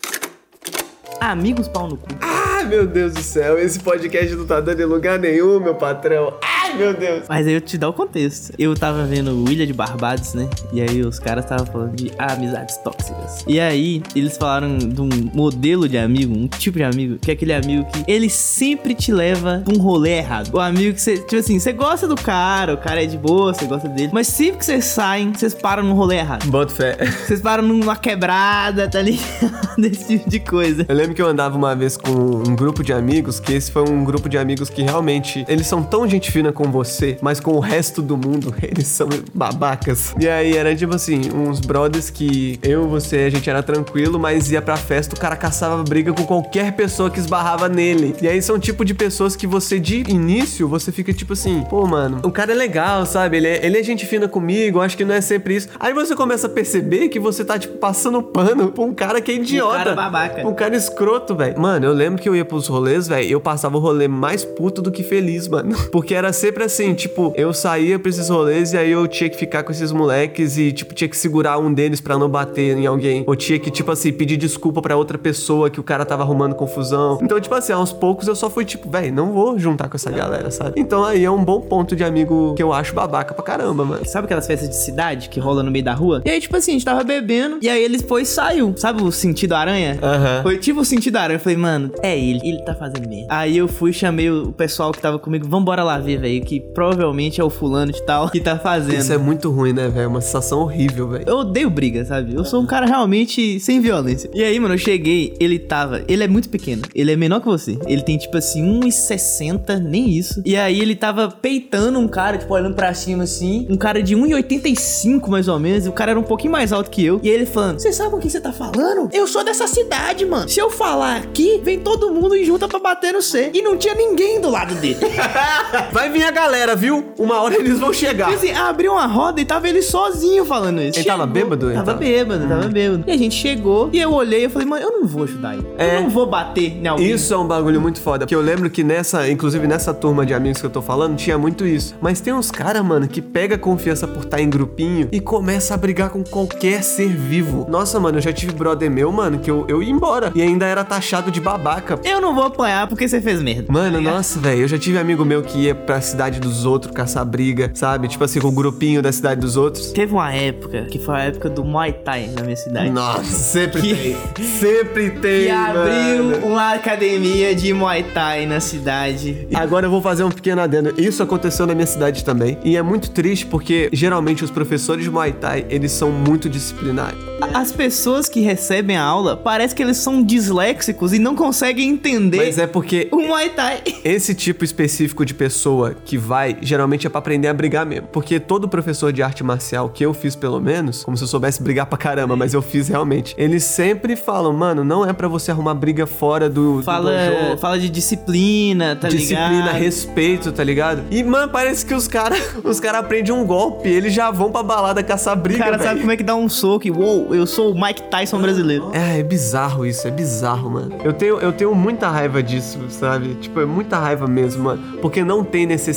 Amigos 1.21 1.69
pau 1.69 1.87
no 1.87 1.99
cu. 1.99 2.09
Ai, 2.23 2.65
meu 2.65 2.87
Deus 2.87 3.13
do 3.13 3.23
céu, 3.23 3.59
esse 3.59 3.79
podcast 3.79 4.35
não 4.35 4.47
tá 4.47 4.59
dando 4.59 4.81
em 4.81 4.87
lugar 4.87 5.19
nenhum, 5.19 5.61
meu 5.61 5.75
patrão. 5.75 6.33
Ai, 6.71 6.77
meu 6.77 6.95
Deus. 6.95 7.25
Mas 7.29 7.47
aí 7.47 7.55
eu 7.55 7.61
te 7.61 7.77
dar 7.77 7.89
o 7.89 7.93
contexto. 7.93 8.53
Eu 8.57 8.75
tava 8.77 9.05
vendo 9.05 9.51
Ilha 9.51 9.67
de 9.67 9.73
Barbados, 9.73 10.35
né? 10.35 10.49
E 10.73 10.81
aí 10.81 11.03
os 11.03 11.19
caras 11.19 11.45
estavam 11.45 11.67
falando 11.67 11.97
de 11.97 12.13
amizades 12.17 12.77
tóxicas. 12.79 13.45
E 13.47 13.59
aí 13.59 14.03
eles 14.15 14.37
falaram 14.37 14.79
de 14.79 15.01
um 15.01 15.09
modelo 15.35 15.89
de 15.89 15.99
amigo, 15.99 16.33
um 16.33 16.47
tipo 16.47 16.79
de 16.79 16.85
amigo, 16.85 17.19
que 17.19 17.31
é 17.31 17.35
aquele 17.35 17.53
amigo 17.53 17.85
que 17.87 18.05
ele 18.11 18.31
sempre 18.31 18.95
te 18.95 19.13
leva 19.13 19.63
pra 19.65 19.75
um 19.75 19.79
rolê 19.79 20.19
errado. 20.19 20.51
O 20.53 20.61
amigo 20.61 20.95
que 20.95 21.01
você, 21.01 21.19
tipo 21.19 21.37
assim, 21.37 21.59
você 21.59 21.73
gosta 21.73 22.07
do 22.07 22.15
cara, 22.15 22.75
o 22.75 22.79
cara 22.79 23.03
é 23.03 23.07
de 23.07 23.19
boa, 23.19 23.53
você 23.53 23.67
gosta 23.67 23.89
dele, 23.89 24.11
mas 24.13 24.29
sempre 24.29 24.59
que 24.59 24.65
vocês 24.65 24.85
saem, 24.85 25.33
vocês 25.33 25.55
param 25.55 25.83
num 25.83 25.95
rolê 25.95 26.19
errado. 26.19 26.47
Bota 26.47 26.73
fé. 26.73 26.97
Vocês 27.31 27.41
param 27.41 27.63
numa 27.63 27.97
quebrada, 27.97 28.89
tá 28.89 29.01
ligado? 29.01 29.77
Desse 29.79 30.19
tipo 30.19 30.31
de 30.31 30.41
coisa. 30.41 30.85
Eu 30.89 30.95
lembro 30.95 31.15
que 31.15 31.23
eu 31.23 31.27
andava 31.27 31.57
uma 31.57 31.75
vez 31.75 31.97
com 31.97 32.11
um 32.11 32.57
grupo 32.57 32.83
de 32.83 32.93
amigos, 32.93 33.39
que 33.41 33.53
esse 33.53 33.71
foi 33.71 33.89
um 33.89 34.05
grupo 34.05 34.29
de 34.29 34.37
amigos 34.37 34.69
que 34.69 34.83
realmente, 34.83 35.45
eles 35.49 35.67
são 35.67 35.83
tão 35.83 36.09
gente 36.09 36.31
fina 36.31 36.53
com 36.61 36.71
você, 36.71 37.17
mas 37.23 37.41
com 37.41 37.53
o 37.53 37.61
resto 37.61 38.03
do 38.03 38.19
mundo, 38.19 38.55
eles 38.63 38.87
são 38.87 39.09
babacas. 39.33 40.15
E 40.21 40.29
aí 40.29 40.55
era 40.55 40.77
tipo 40.77 40.95
assim, 40.95 41.33
uns 41.35 41.59
brothers 41.59 42.11
que 42.11 42.59
eu, 42.63 42.87
você, 42.87 43.21
a 43.21 43.31
gente 43.31 43.49
era 43.49 43.63
tranquilo, 43.63 44.19
mas 44.19 44.53
ia 44.53 44.61
pra 44.61 44.77
festa, 44.77 45.17
o 45.17 45.19
cara 45.19 45.37
caçava 45.37 45.83
briga 45.83 46.13
com 46.13 46.25
qualquer 46.25 46.73
pessoa 46.77 47.11
que 47.11 47.19
esbarrava 47.19 47.67
nele. 47.67 48.15
E 48.21 48.29
aí 48.29 48.43
são 48.43 48.59
tipo 48.59 48.85
de 48.85 48.93
pessoas 48.93 49.35
que 49.35 49.47
você, 49.47 49.81
de 49.81 50.05
início, 50.11 50.69
você 50.69 50.93
fica 50.93 51.15
tipo 51.15 51.33
assim, 51.33 51.63
pô, 51.63 51.87
mano, 51.87 52.21
o 52.23 52.31
cara 52.31 52.53
é 52.53 52.55
legal, 52.55 53.07
sabe? 53.07 53.39
Ele 53.39 53.47
é, 53.47 53.65
ele 53.65 53.79
é 53.79 53.83
gente 53.83 54.05
fina 54.05 54.29
comigo, 54.29 54.81
acho 54.81 54.97
que 54.97 55.05
não 55.05 55.15
é 55.15 55.23
sempre 55.23 55.57
isso. 55.57 55.69
Aí 55.81 55.95
você 55.95 56.15
começa 56.15 56.47
a 56.47 56.51
perceber 56.51 57.09
que 57.09 57.19
você 57.19 57.43
tá, 57.43 57.59
tipo, 57.59 57.79
passando 57.79 58.23
pano 58.23 58.71
pra 58.71 58.85
um 58.85 58.93
cara 58.93 59.21
que 59.23 59.31
é 59.31 59.35
idiota. 59.37 59.79
cara 59.79 59.95
babaca. 59.95 60.47
Um 60.47 60.55
cara 60.55 60.77
escroto, 60.77 61.35
velho. 61.35 61.59
Mano, 61.59 61.87
eu 61.87 61.93
lembro 61.93 62.21
que 62.21 62.29
eu 62.29 62.37
ia 62.37 62.45
pros 62.45 62.67
rolês, 62.67 63.09
velho. 63.09 63.31
Eu 63.31 63.41
passava 63.41 63.79
o 63.79 63.81
rolê 63.81 64.09
mais 64.09 64.45
puto 64.45 64.83
do 64.83 64.91
que 64.91 65.03
feliz, 65.03 65.49
mano. 65.49 65.75
Porque 65.91 66.15
era 66.15 66.33
sempre 66.51 66.65
assim, 66.65 66.95
tipo, 66.95 67.33
eu 67.37 67.55
saía 67.55 67.97
pra 67.97 68.11
esses 68.11 68.29
rolês 68.29 68.73
e 68.73 68.77
aí 68.77 68.91
eu 68.91 69.07
tinha 69.07 69.31
que 69.31 69.37
ficar 69.37 69.63
com 69.63 69.71
esses 69.71 69.93
moleques 69.93 70.59
e, 70.59 70.73
tipo, 70.73 70.93
tinha 70.93 71.09
que 71.09 71.17
segurar 71.17 71.59
um 71.59 71.73
deles 71.73 72.01
pra 72.01 72.19
não 72.19 72.29
bater 72.29 72.77
em 72.77 72.87
alguém. 72.87 73.23
Ou 73.27 73.37
tinha 73.37 73.59
que, 73.59 73.71
tipo 73.71 73.91
assim, 73.93 74.13
pedir 74.13 74.37
desculpa 74.37 74.83
pra 74.83 74.97
outra 74.97 75.17
pessoa 75.17 75.71
que 75.71 75.79
o 75.79 75.83
cara 75.83 76.05
tava 76.05 76.25
arrumando 76.25 76.57
confusão. 76.57 77.19
Então, 77.23 77.41
tipo 77.41 77.55
assim, 77.55 77.73
aos 77.73 77.93
poucos 77.93 78.27
eu 78.27 78.35
só 78.35 78.51
fui, 78.51 78.65
tipo, 78.65 78.91
velho, 78.91 79.15
não 79.15 79.33
vou 79.33 79.59
juntar 79.59 79.89
com 79.89 79.97
essa 79.97 80.11
galera, 80.11 80.51
sabe? 80.51 80.73
Então 80.81 81.05
aí 81.05 81.25
é 81.25 81.31
um 81.31 81.45
bom 81.45 81.61
ponto 81.61 81.95
de 81.95 82.03
amigo 82.03 82.55
que 82.57 82.63
eu 82.63 82.73
acho 82.73 82.95
babaca 82.95 83.33
pra 83.33 83.45
caramba, 83.45 83.85
mano. 83.85 84.05
Sabe 84.07 84.25
aquelas 84.25 84.47
festas 84.47 84.69
de 84.69 84.77
cidade 84.77 85.29
que 85.29 85.39
rola 85.39 85.63
no 85.63 85.71
meio 85.71 85.85
da 85.85 85.95
rua? 85.95 86.21
E 86.25 86.31
aí, 86.31 86.41
tipo 86.41 86.57
assim, 86.57 86.73
a 86.73 86.75
gente 86.75 86.85
tava 86.85 87.05
bebendo. 87.05 87.59
E 87.63 87.69
aí 87.69 87.85
ele 87.85 87.97
depois 87.97 88.29
saiu. 88.29 88.75
Sabe 88.77 89.03
o 89.03 89.13
sentido 89.13 89.55
aranha? 89.55 89.99
Aham. 90.03 90.43
Foi 90.43 90.59
tipo 90.59 90.81
o 90.81 90.85
sentido 90.85 91.17
aranha. 91.17 91.37
Eu 91.37 91.41
falei, 91.41 91.57
mano, 91.57 91.93
é 92.03 92.19
ele. 92.19 92.41
Ele 92.43 92.63
tá 92.63 92.75
fazendo 92.75 93.09
merda. 93.09 93.27
Aí 93.29 93.57
eu 93.57 93.69
fui, 93.69 93.93
chamei 93.93 94.29
o 94.31 94.51
pessoal 94.53 94.91
que 94.91 95.01
tava 95.01 95.19
comigo. 95.19 95.47
Vambora 95.49 95.85
lá 95.85 95.99
ver, 95.99 96.19
velho. 96.19 96.40
Que 96.41 96.61
provavelmente 96.61 97.41
é 97.41 97.45
o 97.45 97.51
fulano 97.51 97.93
de 97.93 98.03
tal 98.03 98.29
que 98.31 98.41
tá 98.41 98.59
fazendo. 98.59 98.99
Isso 98.99 99.13
é 99.13 99.19
muito 99.19 99.51
ruim, 99.51 99.73
né, 99.73 99.89
velho? 99.89 100.09
Uma 100.09 100.21
sensação 100.21 100.61
horrível, 100.61 101.09
velho. 101.09 101.25
Eu 101.27 101.39
odeio 101.39 101.71
briga, 101.71 102.05
sabe? 102.05 102.35
Eu 102.35 102.45
sou 102.45 102.61
um 102.61 102.67
cara 102.67 102.87
realmente 102.87 103.59
sem 103.61 103.81
violência. 103.81 104.31
E 104.35 104.43
aí, 104.43 104.59
mano, 104.59 104.75
eu 104.75 104.79
cheguei, 104.79 105.35
ele 105.41 105.59
tava. 105.59 106.03
Ele 106.09 106.25
é 106.25 106.29
muito 106.29 106.49
pequeno. 106.49 106.83
Ele 106.95 107.13
é 107.13 107.17
menor 107.17 107.41
que 107.41 107.47
você. 107.47 107.79
Ele 107.87 108.03
tem, 108.03 108.19
tipo 108.19 108.37
assim, 108.37 108.63
1,60, 108.81 109.79
nem 109.79 110.11
isso. 110.11 110.43
E 110.45 110.57
aí 110.57 110.81
ele 110.81 110.95
tava 110.95 111.29
peitando 111.29 111.99
um 111.99 112.09
cara, 112.09 112.39
tipo, 112.39 112.53
olhando 112.53 112.75
pra 112.75 112.93
cima 112.95 113.25
assim. 113.25 113.67
Um 113.71 113.77
cara 113.77 114.03
de 114.03 114.17
1,85 114.17 115.29
mais 115.29 115.49
ou 115.49 115.59
menos. 115.59 115.87
E 115.87 115.89
o 115.89 115.93
cara 115.93 116.13
era 116.13 116.21
um 116.21 116.25
pouquinho 116.25 116.53
mais 116.53 116.73
alto 116.73 116.91
que 116.91 117.05
eu. 117.05 117.21
E 117.23 117.29
ele 117.29 117.47
falando: 117.47 117.81
Você 117.81 117.93
sabe 117.93 118.15
o 118.15 118.19
que 118.19 118.31
você 118.31 118.41
tá 118.41 118.53
falando? 118.53 119.09
Eu 119.13 119.27
sou 119.27 119.45
dessa 119.45 119.67
cidade, 119.67 120.25
mano. 120.25 120.49
Se 120.49 120.61
eu 120.61 120.71
falar 120.71 121.17
aqui, 121.17 121.61
vem 121.63 121.81
todo 121.81 122.11
mundo 122.11 122.37
e 122.37 122.45
junta 122.45 122.69
pra 122.69 122.79
bater 122.79 123.13
no 123.13 123.23
C. 123.23 123.51
E 123.53 123.63
não 123.63 123.77
tinha 123.77 123.95
ninguém 123.95 124.41
do 124.41 124.51
lado 124.51 124.75
dele. 124.77 124.99
Vai 125.93 126.11
vir 126.11 126.25
a 126.31 126.33
galera, 126.33 126.77
viu? 126.77 127.13
Uma 127.19 127.41
hora 127.43 127.57
eles 127.57 127.79
vão 127.79 127.93
chegar. 127.93 128.31
E 128.31 128.35
assim, 128.35 128.53
abriu 128.53 128.93
uma 128.93 129.07
roda 129.07 129.41
e 129.41 129.45
tava 129.45 129.69
ele 129.69 129.83
sozinho 129.83 130.45
falando 130.45 130.81
isso. 130.81 130.99
Ele 130.99 131.07
tava 131.07 131.27
bêbado? 131.27 131.67
Ele 131.67 131.75
Tava 131.75 131.87
tava- 131.87 131.99
bêbado, 131.99 132.47
tava 132.49 132.69
bêbado. 132.69 133.05
E 133.07 133.11
a 133.13 133.17
gente 133.17 133.35
chegou 133.35 133.91
e 133.93 134.01
eu 134.01 134.13
olhei 134.13 134.45
e 134.45 134.49
falei, 134.49 134.67
mano, 134.67 134.83
eu 134.83 134.93
não 134.93 135.07
vou 135.07 135.25
ajudar 135.25 135.55
ele. 135.55 135.67
É. 135.77 135.97
Eu 135.99 136.03
não 136.03 136.11
vou 136.11 136.27
bater 136.27 136.77
em 136.83 136.87
alguém. 136.87 137.11
Isso 137.11 137.35
é 137.35 137.39
um 137.39 137.47
bagulho 137.47 137.81
muito 137.81 138.01
foda. 138.01 138.21
Porque 138.25 138.35
eu 138.35 138.41
lembro 138.41 138.71
que 138.71 138.83
nessa, 138.85 139.29
inclusive 139.29 139.67
nessa 139.67 139.93
turma 139.93 140.25
de 140.25 140.33
amigos 140.33 140.61
que 140.61 140.67
eu 140.67 140.71
tô 140.71 140.81
falando, 140.81 141.17
tinha 141.17 141.37
muito 141.37 141.67
isso. 141.67 141.95
Mas 142.01 142.21
tem 142.21 142.33
uns 142.33 142.51
caras, 142.51 142.85
mano, 142.85 143.09
que 143.09 143.21
pega 143.21 143.59
confiança 143.59 144.07
por 144.07 144.23
estar 144.25 144.41
em 144.41 144.49
grupinho 144.49 145.09
e 145.11 145.21
começa 145.21 145.75
a 145.75 145.77
brigar 145.77 146.11
com 146.11 146.23
qualquer 146.23 146.83
ser 146.83 147.09
vivo. 147.09 147.67
Nossa, 147.69 147.99
mano, 147.99 148.19
eu 148.19 148.23
já 148.23 148.33
tive 148.33 148.53
brother 148.53 148.91
meu, 148.91 149.11
mano, 149.11 149.39
que 149.39 149.51
eu, 149.51 149.65
eu 149.69 149.83
ia 149.83 149.91
embora. 149.91 150.31
E 150.35 150.41
ainda 150.43 150.67
era 150.67 150.85
taxado 150.85 151.31
de 151.31 151.41
babaca. 151.41 151.99
Eu 152.05 152.21
não 152.21 152.35
vou 152.35 152.45
apanhar 152.45 152.87
porque 152.87 153.09
você 153.09 153.21
fez 153.21 153.43
merda. 153.43 153.67
Mano, 153.73 154.01
nossa, 154.01 154.39
velho, 154.39 154.63
eu 154.63 154.69
já 154.69 154.79
tive 154.79 154.99
amigo 154.99 155.25
meu 155.25 155.43
que 155.43 155.59
ia 155.59 155.75
pra 155.75 156.01
cidade 156.01 156.20
cidade 156.21 156.39
dos 156.39 156.67
outros, 156.67 156.93
caçar 156.93 157.25
briga, 157.25 157.71
sabe? 157.73 158.07
Tipo 158.07 158.25
assim, 158.25 158.41
com 158.41 158.49
o 158.49 158.53
grupinho 158.53 159.01
da 159.01 159.11
cidade 159.11 159.41
dos 159.41 159.57
outros. 159.57 159.91
Teve 159.93 160.13
uma 160.13 160.31
época 160.31 160.83
que 160.85 160.99
foi 160.99 161.15
a 161.15 161.19
época 161.21 161.49
do 161.49 161.65
Muay 161.65 161.95
Thai 161.95 162.31
na 162.37 162.43
minha 162.43 162.57
cidade. 162.57 162.91
Nossa, 162.91 163.23
sempre 163.25 163.81
Que- 163.81 163.95
tem. 163.95 164.17
Sempre 164.45 165.11
tem. 165.13 165.45
Que 165.45 165.51
abriu 165.51 166.25
mano. 166.25 166.47
uma 166.47 166.75
academia 166.75 167.55
de 167.55 167.73
Muay 167.73 168.03
Thai 168.03 168.45
na 168.45 168.61
cidade. 168.61 169.47
E 169.51 169.57
Agora 169.57 169.87
eu 169.87 169.91
vou 169.91 170.03
fazer 170.03 170.23
um 170.23 170.31
pequeno 170.31 170.61
adendo. 170.61 170.93
Isso 171.01 171.23
aconteceu 171.23 171.67
na 171.67 171.75
minha 171.75 171.87
cidade 171.87 172.23
também. 172.23 172.59
E 172.63 172.77
é 172.77 172.83
muito 172.83 173.11
triste 173.13 173.47
porque 173.47 173.89
geralmente 173.91 174.45
os 174.45 174.51
professores 174.51 175.03
de 175.03 175.11
Muay 175.11 175.33
Thai, 175.33 175.65
eles 175.71 175.91
são 175.93 176.11
muito 176.11 176.51
disciplinados. 176.51 177.19
As 177.55 177.73
pessoas 177.73 178.29
que 178.29 178.41
recebem 178.41 178.97
a 178.99 179.03
aula, 179.03 179.35
parece 179.39 179.75
que 179.75 179.83
eles 179.83 179.97
são 179.97 180.23
disléxicos 180.23 181.15
e 181.15 181.19
não 181.19 181.35
conseguem 181.35 181.89
entender 181.89 182.37
Mas 182.37 182.59
é 182.59 182.67
porque 182.67 183.09
o 183.11 183.23
Muay 183.23 183.49
Thai. 183.49 183.81
esse 184.05 184.35
tipo 184.35 184.63
específico 184.63 185.25
de 185.25 185.33
pessoa 185.33 185.97
que 186.11 186.19
vai, 186.19 186.57
geralmente 186.61 187.07
é 187.07 187.11
pra 187.11 187.21
aprender 187.21 187.47
a 187.47 187.55
brigar 187.55 187.87
mesmo. 187.87 188.09
Porque 188.09 188.41
todo 188.41 188.69
professor 188.69 189.13
de 189.13 189.23
arte 189.23 189.45
marcial 189.45 189.89
que 189.89 190.05
eu 190.05 190.13
fiz, 190.13 190.35
pelo 190.35 190.61
menos, 190.61 191.05
como 191.05 191.17
se 191.17 191.23
eu 191.23 191.29
soubesse 191.29 191.63
brigar 191.63 191.87
pra 191.87 191.97
caramba, 191.97 192.35
mas 192.35 192.53
eu 192.53 192.61
fiz 192.61 192.89
realmente. 192.89 193.33
Eles 193.39 193.63
sempre 193.63 194.17
falam, 194.17 194.53
mano, 194.53 194.83
não 194.83 195.09
é 195.09 195.13
pra 195.13 195.29
você 195.29 195.53
arrumar 195.53 195.75
briga 195.75 196.09
fora 196.09 196.49
do, 196.51 196.79
do 196.79 196.83
Fala, 196.83 197.13
dojo. 197.13 197.59
fala 197.59 197.79
de 197.79 197.89
disciplina, 197.89 198.97
tá 198.97 199.07
Disciplina, 199.09 199.51
ligado? 199.67 199.77
respeito, 199.77 200.51
tá 200.51 200.65
ligado? 200.65 201.03
E, 201.13 201.23
mano, 201.23 201.51
parece 201.53 201.87
que 201.87 201.95
os 201.95 202.09
caras 202.09 202.41
os 202.65 202.81
cara 202.81 202.99
aprendem 202.99 203.33
um 203.33 203.47
golpe, 203.47 203.89
eles 203.89 204.13
já 204.13 204.33
vão 204.33 204.51
pra 204.51 204.65
balada 204.65 205.03
caçar 205.05 205.37
O 205.37 205.41
briga, 205.41 205.61
cara 205.61 205.77
velho. 205.79 205.89
sabe 205.89 206.01
como 206.01 206.11
é 206.11 206.17
que 206.17 206.25
dá 206.25 206.35
um 206.35 206.49
soco 206.49 206.89
e, 206.89 206.91
uou, 206.91 207.33
eu 207.35 207.47
sou 207.47 207.73
o 207.73 207.81
Mike 207.81 208.03
Tyson 208.11 208.41
brasileiro. 208.41 208.91
É, 208.93 209.21
é 209.21 209.23
bizarro 209.23 209.87
isso, 209.87 210.09
é 210.09 210.11
bizarro, 210.11 210.69
mano. 210.71 210.97
Eu 211.05 211.13
tenho, 211.13 211.39
eu 211.39 211.53
tenho 211.53 211.73
muita 211.73 212.09
raiva 212.09 212.43
disso, 212.43 212.79
sabe? 212.89 213.35
Tipo, 213.37 213.61
é 213.61 213.65
muita 213.67 213.97
raiva 213.99 214.27
mesmo, 214.27 214.65
mano. 214.65 214.99
Porque 215.01 215.23
não 215.23 215.45
tem 215.45 215.67
necessidade, 215.67 215.90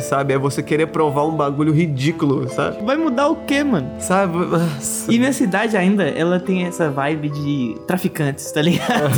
sabe? 0.00 0.32
É 0.34 0.38
você 0.38 0.62
querer 0.62 0.86
provar 0.88 1.26
um 1.26 1.32
bagulho 1.36 1.72
ridículo, 1.72 2.48
sabe? 2.48 2.84
Vai 2.84 2.96
mudar 2.96 3.28
o 3.28 3.36
quê, 3.36 3.62
mano? 3.64 3.90
Sabe? 4.00 4.36
Nossa. 4.38 5.12
E 5.12 5.18
minha 5.18 5.32
cidade 5.32 5.76
ainda, 5.76 6.04
ela 6.04 6.38
tem 6.40 6.64
essa 6.64 6.90
vibe 6.90 7.28
de 7.30 7.76
traficantes, 7.86 8.50
tá 8.52 8.62
ligado? 8.62 9.08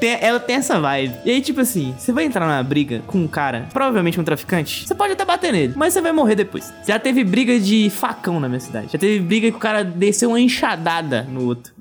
Tem- 0.00 0.18
ela 0.20 0.40
tem 0.40 0.56
essa 0.56 0.80
vibe. 0.80 1.14
E 1.24 1.30
aí, 1.30 1.40
tipo 1.40 1.60
assim, 1.60 1.94
você 1.98 2.12
vai 2.12 2.24
entrar 2.24 2.46
numa 2.46 2.62
briga 2.62 3.02
com 3.06 3.18
um 3.18 3.28
cara, 3.28 3.66
provavelmente 3.72 4.20
um 4.20 4.24
traficante, 4.24 4.86
você 4.86 4.94
pode 4.94 5.12
até 5.12 5.24
bater 5.24 5.52
nele, 5.52 5.72
mas 5.76 5.92
você 5.92 6.00
vai 6.00 6.12
morrer 6.12 6.34
depois. 6.34 6.72
Já 6.86 6.98
teve 6.98 7.24
briga 7.24 7.58
de 7.58 7.90
facão 7.90 8.38
na 8.40 8.48
minha 8.48 8.60
cidade. 8.60 8.88
Já 8.92 8.98
teve 8.98 9.20
briga 9.20 9.50
que 9.50 9.56
o 9.56 9.60
cara 9.60 9.82
desceu 9.84 10.30
uma 10.30 10.40
enxadada 10.40 11.26
no 11.30 11.44
outro. 11.44 11.72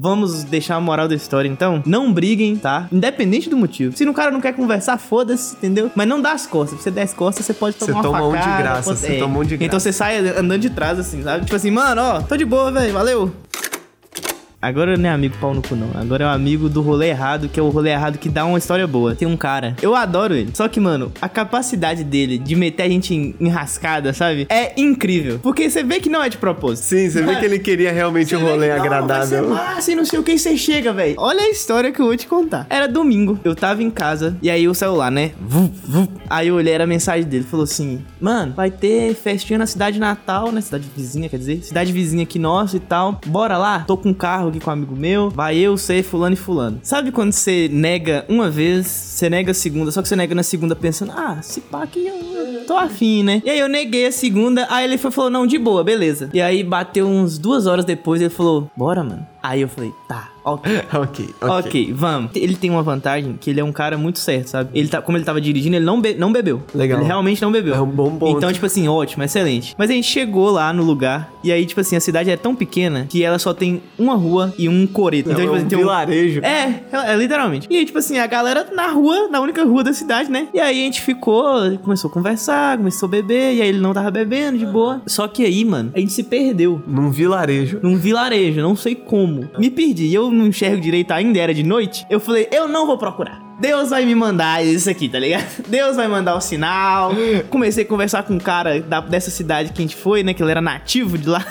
Vamos 0.00 0.44
deixar 0.44 0.76
a 0.76 0.80
moral 0.80 1.08
da 1.08 1.14
história 1.14 1.48
então. 1.48 1.82
Não 1.84 2.12
briguem, 2.12 2.54
tá? 2.56 2.86
Independente 2.92 3.50
do 3.50 3.56
motivo. 3.56 3.96
Se 3.96 4.06
o 4.08 4.14
cara 4.14 4.30
não 4.30 4.40
quer 4.40 4.52
conversar, 4.54 4.96
foda-se, 4.98 5.56
entendeu? 5.56 5.90
Mas 5.94 6.06
não 6.06 6.20
dá 6.20 6.32
as 6.32 6.46
costas. 6.46 6.78
Se 6.78 6.84
você 6.84 6.90
der 6.90 7.02
as 7.02 7.14
costas, 7.14 7.44
você 7.44 7.52
pode 7.54 7.76
Você 7.76 7.86
tomar 7.86 8.00
uma 8.00 8.02
toma 8.02 8.26
um 8.28 8.32
de 8.32 8.38
facada, 8.38 8.62
graça, 8.62 8.82
pode- 8.90 8.98
você 9.00 9.12
é. 9.14 9.18
toma 9.18 9.38
um 9.40 9.44
de 9.44 9.54
Então 9.54 9.66
graça. 9.68 9.80
você 9.80 9.92
sai 9.92 10.18
andando 10.18 10.58
de 10.60 10.70
trás, 10.70 10.98
assim, 10.98 11.22
sabe? 11.22 11.44
Tipo 11.44 11.56
assim, 11.56 11.70
mano, 11.70 12.00
ó, 12.00 12.20
tô 12.22 12.36
de 12.36 12.44
boa, 12.44 12.70
velho, 12.70 12.92
valeu. 12.92 13.32
Agora 14.60 14.96
não 14.96 15.08
é 15.08 15.12
amigo 15.12 15.36
pau 15.40 15.54
no 15.54 15.62
cu, 15.62 15.76
não. 15.76 15.88
Agora 15.94 16.24
é 16.24 16.26
um 16.26 16.30
amigo 16.30 16.68
do 16.68 16.82
rolê 16.82 17.10
errado, 17.10 17.48
que 17.48 17.60
é 17.60 17.62
o 17.62 17.68
rolê 17.68 17.90
errado 17.90 18.18
que 18.18 18.28
dá 18.28 18.44
uma 18.44 18.58
história 18.58 18.88
boa. 18.88 19.14
Tem 19.14 19.26
um 19.28 19.36
cara, 19.36 19.76
eu 19.80 19.94
adoro 19.94 20.34
ele. 20.34 20.50
Só 20.52 20.66
que, 20.66 20.80
mano, 20.80 21.12
a 21.22 21.28
capacidade 21.28 22.02
dele 22.02 22.38
de 22.38 22.56
meter 22.56 22.82
a 22.82 22.88
gente 22.88 23.14
em 23.14 23.34
enrascada, 23.38 24.12
sabe? 24.12 24.46
É 24.50 24.72
incrível. 24.80 25.38
Porque 25.40 25.70
você 25.70 25.84
vê 25.84 26.00
que 26.00 26.08
não 26.08 26.20
é 26.20 26.28
de 26.28 26.38
propósito. 26.38 26.86
Sim, 26.86 27.08
você 27.08 27.22
vê 27.22 27.36
que 27.36 27.44
ele 27.44 27.60
queria 27.60 27.92
realmente 27.92 28.34
um 28.34 28.40
rolê 28.40 28.68
Não, 28.68 28.78
Vai 28.78 28.86
agradável. 28.86 29.26
ser 29.26 29.42
massa 29.48 29.92
e 29.92 29.94
não 29.94 30.04
sei 30.04 30.18
o 30.18 30.24
que, 30.24 30.36
você 30.36 30.56
chega, 30.56 30.92
velho. 30.92 31.14
Olha 31.18 31.42
a 31.42 31.50
história 31.50 31.92
que 31.92 32.00
eu 32.00 32.06
vou 32.06 32.16
te 32.16 32.26
contar. 32.26 32.66
Era 32.68 32.88
domingo, 32.88 33.38
eu 33.44 33.54
tava 33.54 33.80
em 33.82 33.90
casa, 33.90 34.36
e 34.42 34.50
aí 34.50 34.66
o 34.66 34.74
celular, 34.74 35.10
né? 35.12 35.30
Aí 36.28 36.48
eu 36.48 36.56
olhei, 36.56 36.72
era 36.74 36.82
a 36.82 36.86
mensagem 36.86 37.28
dele, 37.28 37.44
falou 37.44 37.62
assim, 37.62 38.04
mano, 38.20 38.54
vai 38.56 38.70
ter 38.72 39.14
festinha 39.14 39.58
na 39.58 39.66
cidade 39.66 40.00
natal, 40.00 40.50
né? 40.50 40.60
Cidade 40.60 40.84
vizinha, 40.96 41.28
quer 41.28 41.38
dizer, 41.38 41.62
cidade 41.62 41.92
vizinha 41.92 42.24
aqui 42.24 42.40
nossa 42.40 42.76
e 42.76 42.80
tal. 42.80 43.20
Bora 43.24 43.56
lá? 43.56 43.84
Tô 43.86 43.96
com 43.96 44.08
um 44.08 44.14
carro 44.14 44.47
aqui 44.48 44.60
com 44.60 44.70
um 44.70 44.72
amigo 44.72 44.96
meu, 44.96 45.30
vai 45.30 45.56
eu, 45.56 45.76
você, 45.76 46.02
fulano 46.02 46.34
e 46.34 46.36
fulano. 46.36 46.80
Sabe 46.82 47.12
quando 47.12 47.32
você 47.32 47.68
nega 47.72 48.24
uma 48.28 48.50
vez, 48.50 48.86
você 48.86 49.28
nega 49.30 49.50
a 49.50 49.54
segunda, 49.54 49.90
só 49.90 50.02
que 50.02 50.08
você 50.08 50.16
nega 50.16 50.34
na 50.34 50.42
segunda 50.42 50.74
pensando, 50.74 51.12
ah, 51.12 51.38
se 51.42 51.60
pá 51.60 51.86
que 51.86 52.06
eu 52.06 52.64
tô 52.66 52.76
afim, 52.76 53.22
né? 53.22 53.42
E 53.44 53.50
aí 53.50 53.58
eu 53.58 53.68
neguei 53.68 54.06
a 54.06 54.12
segunda, 54.12 54.66
aí 54.70 54.84
ele 54.84 54.98
foi, 54.98 55.10
falou, 55.10 55.30
não, 55.30 55.46
de 55.46 55.58
boa, 55.58 55.82
beleza. 55.82 56.30
E 56.32 56.40
aí 56.40 56.62
bateu 56.62 57.06
uns 57.06 57.38
duas 57.38 57.66
horas 57.66 57.84
depois, 57.84 58.20
ele 58.20 58.30
falou, 58.30 58.70
bora, 58.76 59.02
mano. 59.02 59.26
Aí 59.42 59.62
eu 59.62 59.68
falei, 59.68 59.92
tá, 60.08 60.30
ok. 60.52 60.72
ok, 60.92 61.28
ok. 61.40 61.48
Ok, 61.58 61.92
vamos. 61.94 62.30
Ele 62.34 62.54
tem 62.56 62.70
uma 62.70 62.82
vantagem 62.82 63.36
que 63.40 63.50
ele 63.50 63.60
é 63.60 63.64
um 63.64 63.72
cara 63.72 63.96
muito 63.98 64.18
certo, 64.18 64.48
sabe? 64.48 64.70
Ele 64.74 64.88
tá, 64.88 65.00
como 65.02 65.16
ele 65.18 65.24
tava 65.24 65.40
dirigindo, 65.40 65.76
ele 65.76 65.84
não, 65.84 66.00
be- 66.00 66.14
não 66.14 66.32
bebeu. 66.32 66.62
Legal. 66.74 66.98
Ele 67.00 67.06
realmente 67.06 67.40
não 67.42 67.50
bebeu. 67.52 67.74
É 67.74 67.80
um 67.80 67.86
bom 67.86 68.10
ponto. 68.16 68.36
Então, 68.36 68.52
tipo 68.52 68.66
assim, 68.66 68.88
ótimo, 68.88 69.22
excelente. 69.24 69.74
Mas 69.78 69.90
a 69.90 69.92
gente 69.92 70.06
chegou 70.06 70.50
lá 70.50 70.72
no 70.72 70.82
lugar 70.82 71.32
e 71.42 71.52
aí, 71.52 71.64
tipo 71.66 71.80
assim, 71.80 71.96
a 71.96 72.00
cidade 72.00 72.30
é 72.30 72.36
tão 72.36 72.54
pequena 72.54 73.06
que 73.08 73.22
ela 73.22 73.38
só 73.38 73.52
tem 73.54 73.82
uma 73.98 74.14
rua 74.14 74.52
e 74.58 74.68
um 74.68 74.86
coreto. 74.86 75.30
Então, 75.30 75.40
é 75.40 75.42
tipo 75.44 75.52
um 75.54 75.56
assim, 75.56 75.68
tem 75.68 75.78
um, 75.78 75.82
vilarejo. 75.82 76.40
é, 76.44 76.82
é, 76.92 77.12
é, 77.12 77.16
literalmente. 77.16 77.66
E 77.70 77.76
aí, 77.76 77.84
tipo 77.84 77.98
assim, 77.98 78.18
a 78.18 78.26
galera 78.26 78.66
na 78.74 78.88
rua, 78.88 79.28
na 79.28 79.40
única 79.40 79.64
rua 79.64 79.82
da 79.84 79.92
cidade, 79.92 80.30
né? 80.30 80.48
E 80.54 80.60
aí 80.60 80.80
a 80.80 80.84
gente 80.84 81.00
ficou, 81.02 81.76
começou 81.82 82.10
a 82.10 82.12
conversar, 82.12 82.76
começou 82.78 83.06
a 83.06 83.10
beber, 83.10 83.54
e 83.54 83.62
aí 83.62 83.68
ele 83.68 83.78
não 83.80 83.92
tava 83.92 84.10
bebendo 84.10 84.58
de 84.58 84.66
boa. 84.66 85.02
Só 85.06 85.26
que 85.28 85.44
aí, 85.44 85.64
mano, 85.64 85.90
a 85.94 85.98
gente 86.00 86.12
se 86.12 86.22
perdeu. 86.22 86.82
Num 86.86 87.10
vilarejo. 87.10 87.80
Num 87.82 87.96
vilarejo, 87.96 88.60
não 88.60 88.76
sei 88.76 88.94
como. 88.94 89.48
Me 89.58 89.70
perdi, 89.70 90.12
eu 90.12 90.30
não 90.38 90.46
enxergo 90.46 90.80
direito 90.80 91.10
ainda, 91.12 91.38
era 91.38 91.52
de 91.52 91.62
noite. 91.62 92.06
Eu 92.08 92.20
falei, 92.20 92.48
eu 92.52 92.66
não 92.68 92.86
vou 92.86 92.96
procurar. 92.96 93.40
Deus 93.60 93.90
vai 93.90 94.04
me 94.04 94.14
mandar 94.14 94.64
isso 94.64 94.88
aqui, 94.88 95.08
tá 95.08 95.18
ligado? 95.18 95.44
Deus 95.66 95.96
vai 95.96 96.06
mandar 96.06 96.36
o 96.36 96.40
sinal. 96.40 97.10
Comecei 97.50 97.82
a 97.82 97.86
conversar 97.86 98.22
com 98.22 98.34
um 98.34 98.38
cara 98.38 98.80
da- 98.80 99.00
dessa 99.00 99.30
cidade 99.32 99.72
que 99.72 99.80
a 99.80 99.82
gente 99.82 99.96
foi, 99.96 100.22
né? 100.22 100.32
Que 100.32 100.40
ele 100.42 100.50
era 100.52 100.60
nativo 100.60 101.18
de 101.18 101.28
lá. 101.28 101.44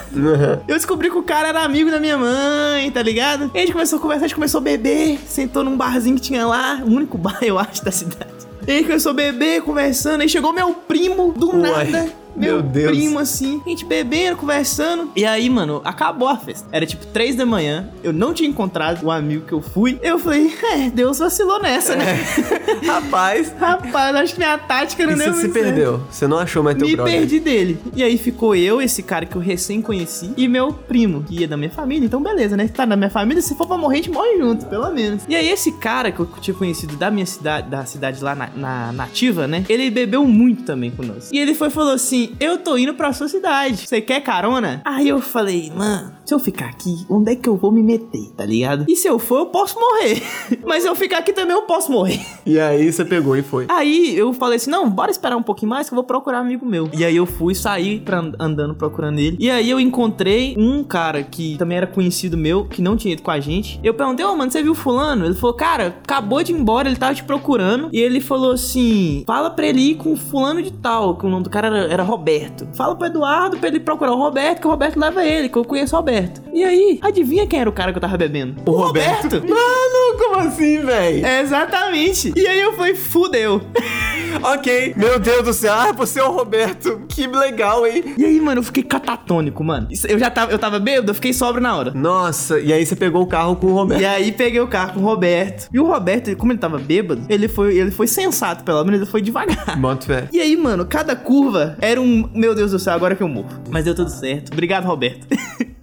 Eu 0.67 0.75
descobri 0.75 1.09
que 1.09 1.17
o 1.17 1.23
cara 1.23 1.49
era 1.49 1.63
amigo 1.63 1.91
da 1.91 1.99
minha 1.99 2.17
mãe, 2.17 2.89
tá 2.91 3.01
ligado? 3.01 3.51
E 3.53 3.57
a 3.57 3.61
gente 3.61 3.73
começou 3.73 3.99
a 3.99 4.01
conversar, 4.01 4.23
a 4.23 4.27
gente 4.29 4.35
começou 4.35 4.59
a 4.59 4.63
beber, 4.63 5.19
sentou 5.27 5.65
num 5.65 5.75
barzinho 5.75 6.15
que 6.15 6.21
tinha 6.21 6.47
lá, 6.47 6.79
o 6.81 6.89
único 6.89 7.17
bar, 7.19 7.39
eu 7.41 7.59
acho, 7.59 7.83
da 7.83 7.91
cidade. 7.91 8.31
E 8.65 8.71
a 8.71 8.73
gente 8.75 8.85
começou 8.87 9.11
a 9.11 9.15
beber, 9.15 9.61
conversando, 9.63 10.21
aí 10.21 10.29
chegou 10.29 10.53
meu 10.53 10.73
primo 10.73 11.33
do 11.33 11.49
Uai, 11.57 11.89
nada. 11.91 12.09
Meu, 12.37 12.53
meu 12.57 12.61
Deus. 12.61 12.91
primo, 12.95 13.19
assim, 13.19 13.61
a 13.65 13.69
gente 13.69 13.83
bebendo, 13.85 14.37
conversando. 14.37 15.09
E 15.15 15.25
aí, 15.25 15.49
mano, 15.49 15.81
acabou 15.83 16.27
a 16.27 16.37
festa. 16.37 16.67
Era 16.71 16.85
tipo 16.85 17.05
três 17.07 17.35
da 17.35 17.45
manhã, 17.45 17.89
eu 18.03 18.13
não 18.13 18.33
tinha 18.33 18.47
encontrado 18.49 19.03
o 19.03 19.11
amigo 19.11 19.45
que 19.45 19.53
eu 19.53 19.61
fui. 19.61 19.99
Eu 20.01 20.19
falei, 20.19 20.53
é, 20.73 20.89
Deus 20.89 21.19
vacilou 21.19 21.61
nessa, 21.61 21.95
né? 21.95 22.17
Rapaz, 22.85 23.53
Rapaz, 23.59 24.15
acho 24.15 24.33
que 24.33 24.39
minha 24.39 24.57
tática 24.57 25.05
não 25.05 25.13
e 25.13 25.15
deu 25.15 25.33
você 25.33 25.47
se 25.47 25.51
certo. 25.51 25.53
perdeu. 25.53 26.01
Você 26.09 26.27
não 26.27 26.37
achou 26.37 26.63
mais 26.63 26.77
teu 26.77 26.87
Me 26.87 26.95
brother. 26.95 27.13
perdi 27.13 27.39
dele. 27.39 27.79
E 27.95 28.03
aí 28.03 28.17
ficou 28.17 28.55
eu, 28.55 28.81
esse 28.81 29.01
cara 29.01 29.25
que 29.25 29.35
eu 29.35 29.41
recém 29.41 29.81
conheci, 29.81 30.31
e 30.37 30.47
meu 30.47 30.71
primo, 30.73 31.23
que 31.23 31.41
ia 31.41 31.47
da 31.47 31.57
minha 31.57 31.69
família. 31.71 32.05
Então, 32.05 32.21
beleza, 32.21 32.55
né? 32.55 32.67
Tá 32.67 32.85
na 32.85 32.95
minha 32.95 33.09
família, 33.09 33.41
se 33.41 33.55
for 33.55 33.67
pra 33.67 33.77
morrer, 33.77 33.95
a 33.95 33.97
gente 33.97 34.11
morre 34.11 34.37
junto, 34.37 34.65
pelo 34.67 34.89
menos. 34.91 35.23
E 35.27 35.35
aí, 35.35 35.49
esse 35.49 35.71
cara 35.73 36.11
que 36.11 36.19
eu 36.19 36.27
tinha 36.39 36.55
conhecido 36.55 36.95
da 36.95 37.09
minha 37.09 37.25
cidade, 37.25 37.69
da 37.69 37.85
cidade 37.85 38.23
lá 38.23 38.35
na, 38.35 38.49
na 38.55 38.91
nativa, 38.91 39.47
né? 39.47 39.65
Ele 39.67 39.89
bebeu 39.89 40.25
muito 40.25 40.63
também 40.63 40.91
conosco. 40.91 41.33
E 41.33 41.39
ele 41.39 41.53
foi 41.53 41.67
e 41.69 41.71
falou 41.71 41.93
assim: 41.93 42.26
Eu 42.39 42.57
tô 42.57 42.77
indo 42.77 42.93
pra 42.93 43.13
sua 43.13 43.27
cidade. 43.27 43.87
Você 43.87 44.01
quer 44.01 44.21
carona? 44.21 44.81
Aí 44.85 45.07
eu 45.09 45.21
falei, 45.21 45.71
mano, 45.75 46.11
se 46.25 46.33
eu 46.33 46.39
ficar 46.39 46.65
aqui, 46.67 47.05
onde 47.09 47.31
é 47.31 47.35
que 47.35 47.47
eu 47.47 47.55
vou 47.55 47.71
me 47.71 47.81
meter, 47.83 48.31
tá 48.35 48.45
ligado? 48.45 48.85
E 48.87 48.95
se 48.95 49.07
eu 49.07 49.17
for, 49.19 49.39
eu 49.39 49.45
posso 49.47 49.79
morrer. 49.79 50.21
Mas 50.65 50.83
se 50.83 50.89
eu 50.89 50.95
ficar 50.95 51.19
aqui 51.19 51.31
também, 51.33 51.55
eu 51.55 51.63
posso 51.63 51.91
morrer. 51.91 52.19
E 52.45 52.59
aí 52.59 52.91
você 52.91 53.03
pegou 53.05 53.35
e 53.35 53.41
foi. 53.41 53.65
Aí 53.69 54.15
eu 54.17 54.33
falei 54.33 54.57
assim: 54.57 54.69
não, 54.69 54.89
bora 54.89 55.11
esperar 55.11 55.35
um 55.37 55.43
pouquinho 55.43 55.69
mais 55.69 55.87
que 55.87 55.93
eu 55.93 55.97
vou 55.97 56.03
procurar 56.03 56.39
um 56.39 56.45
amigo 56.45 56.65
meu. 56.65 56.89
E 56.93 57.03
aí 57.05 57.15
eu 57.15 57.25
fui 57.25 57.53
sair 57.55 57.99
pra 58.01 58.19
and- 58.19 58.33
andando 58.39 58.75
procurando 58.75 59.19
ele. 59.19 59.37
E 59.39 59.49
aí 59.49 59.69
eu 59.69 59.79
encontrei 59.79 60.55
um 60.57 60.83
cara 60.83 61.23
que 61.23 61.57
também 61.57 61.77
era 61.77 61.87
conhecido 61.87 62.37
meu, 62.37 62.65
que 62.65 62.81
não 62.81 62.95
tinha 62.97 63.13
ido 63.13 63.21
com 63.21 63.31
a 63.31 63.39
gente. 63.39 63.79
Eu 63.83 63.93
perguntei, 63.93 64.25
ô 64.25 64.35
mano, 64.35 64.51
você 64.51 64.61
viu 64.61 64.75
fulano? 64.75 65.25
Ele 65.25 65.35
falou, 65.35 65.55
cara, 65.55 65.95
acabou 66.03 66.43
de 66.43 66.51
ir 66.51 66.55
embora, 66.55 66.87
ele 66.89 66.97
tava 66.97 67.13
te 67.15 67.23
procurando. 67.23 67.89
E 67.93 67.99
ele 67.99 68.19
falou 68.19 68.51
assim: 68.51 69.23
fala 69.25 69.49
pra 69.49 69.65
ele 69.67 69.81
ir 69.91 69.95
com 69.95 70.15
fulano 70.15 70.61
de 70.61 70.71
tal, 70.73 71.15
que 71.17 71.25
o 71.25 71.29
nome 71.29 71.43
do 71.43 71.49
cara 71.49 71.67
era, 71.67 71.93
era 71.93 72.03
Roberto. 72.17 72.67
Fala 72.73 72.95
pro 72.95 73.07
Eduardo 73.07 73.57
pra 73.57 73.69
ele 73.69 73.79
procurar 73.79 74.11
o 74.11 74.17
Roberto, 74.17 74.61
que 74.61 74.67
o 74.67 74.69
Roberto 74.69 74.99
leva 74.99 75.23
ele, 75.23 75.49
que 75.49 75.57
eu 75.57 75.63
conheço 75.63 75.95
o 75.95 75.99
Roberto. 75.99 76.41
E 76.51 76.63
aí, 76.63 76.99
adivinha 77.01 77.45
quem 77.45 77.59
era 77.59 77.69
o 77.69 77.73
cara 77.73 77.91
que 77.91 77.97
eu 77.97 78.01
tava 78.01 78.17
bebendo? 78.17 78.61
O 78.65 78.71
Roberto. 78.71 79.35
Mano, 79.41 80.06
como 80.17 80.39
assim, 80.39 80.79
velho? 80.81 81.25
É, 81.25 81.41
exatamente. 81.41 82.33
E 82.35 82.47
aí 82.47 82.59
eu 82.59 82.73
falei, 82.73 82.95
fudeu. 82.95 83.61
Ok, 84.43 84.93
meu 84.95 85.19
Deus 85.19 85.43
do 85.43 85.53
céu. 85.53 85.73
Ah, 85.73 85.91
você 85.91 86.19
é 86.19 86.23
o 86.23 86.31
Roberto. 86.31 87.01
Que 87.07 87.25
legal, 87.25 87.87
hein? 87.87 88.13
E 88.17 88.25
aí, 88.25 88.39
mano, 88.39 88.59
eu 88.59 88.63
fiquei 88.63 88.83
catatônico, 88.83 89.63
mano. 89.63 89.87
Eu 90.07 90.19
já 90.19 90.29
tava, 90.29 90.51
eu 90.51 90.59
tava 90.59 90.79
bêbado, 90.79 91.09
eu 91.09 91.15
fiquei 91.15 91.33
sóbrio 91.33 91.61
na 91.61 91.75
hora. 91.75 91.91
Nossa, 91.95 92.59
e 92.59 92.71
aí 92.71 92.85
você 92.85 92.95
pegou 92.95 93.23
o 93.23 93.27
carro 93.27 93.55
com 93.55 93.67
o 93.67 93.73
Roberto. 93.73 94.01
E 94.01 94.05
aí 94.05 94.31
peguei 94.31 94.59
o 94.59 94.67
carro 94.67 94.93
com 94.93 94.99
o 94.99 95.03
Roberto. 95.03 95.69
E 95.73 95.79
o 95.79 95.85
Roberto, 95.85 96.35
como 96.35 96.51
ele 96.51 96.59
tava 96.59 96.77
bêbado, 96.77 97.23
ele 97.29 97.47
foi, 97.47 97.77
ele 97.77 97.91
foi 97.91 98.07
sensato, 98.07 98.63
pelo 98.63 98.83
menos 98.83 99.01
ele 99.01 99.09
foi 99.09 99.21
devagar. 99.21 99.77
Bota 99.79 100.05
fé. 100.05 100.29
E 100.31 100.39
aí, 100.39 100.55
mano, 100.55 100.85
cada 100.85 101.15
curva 101.15 101.77
era 101.81 101.99
um. 101.99 102.29
Meu 102.33 102.53
Deus 102.53 102.71
do 102.71 102.79
céu, 102.79 102.93
agora 102.93 103.15
que 103.15 103.23
eu 103.23 103.27
morro. 103.27 103.49
Mas 103.69 103.85
deu 103.85 103.95
tudo 103.95 104.09
certo. 104.09 104.51
Obrigado, 104.51 104.85
Roberto. 104.85 105.25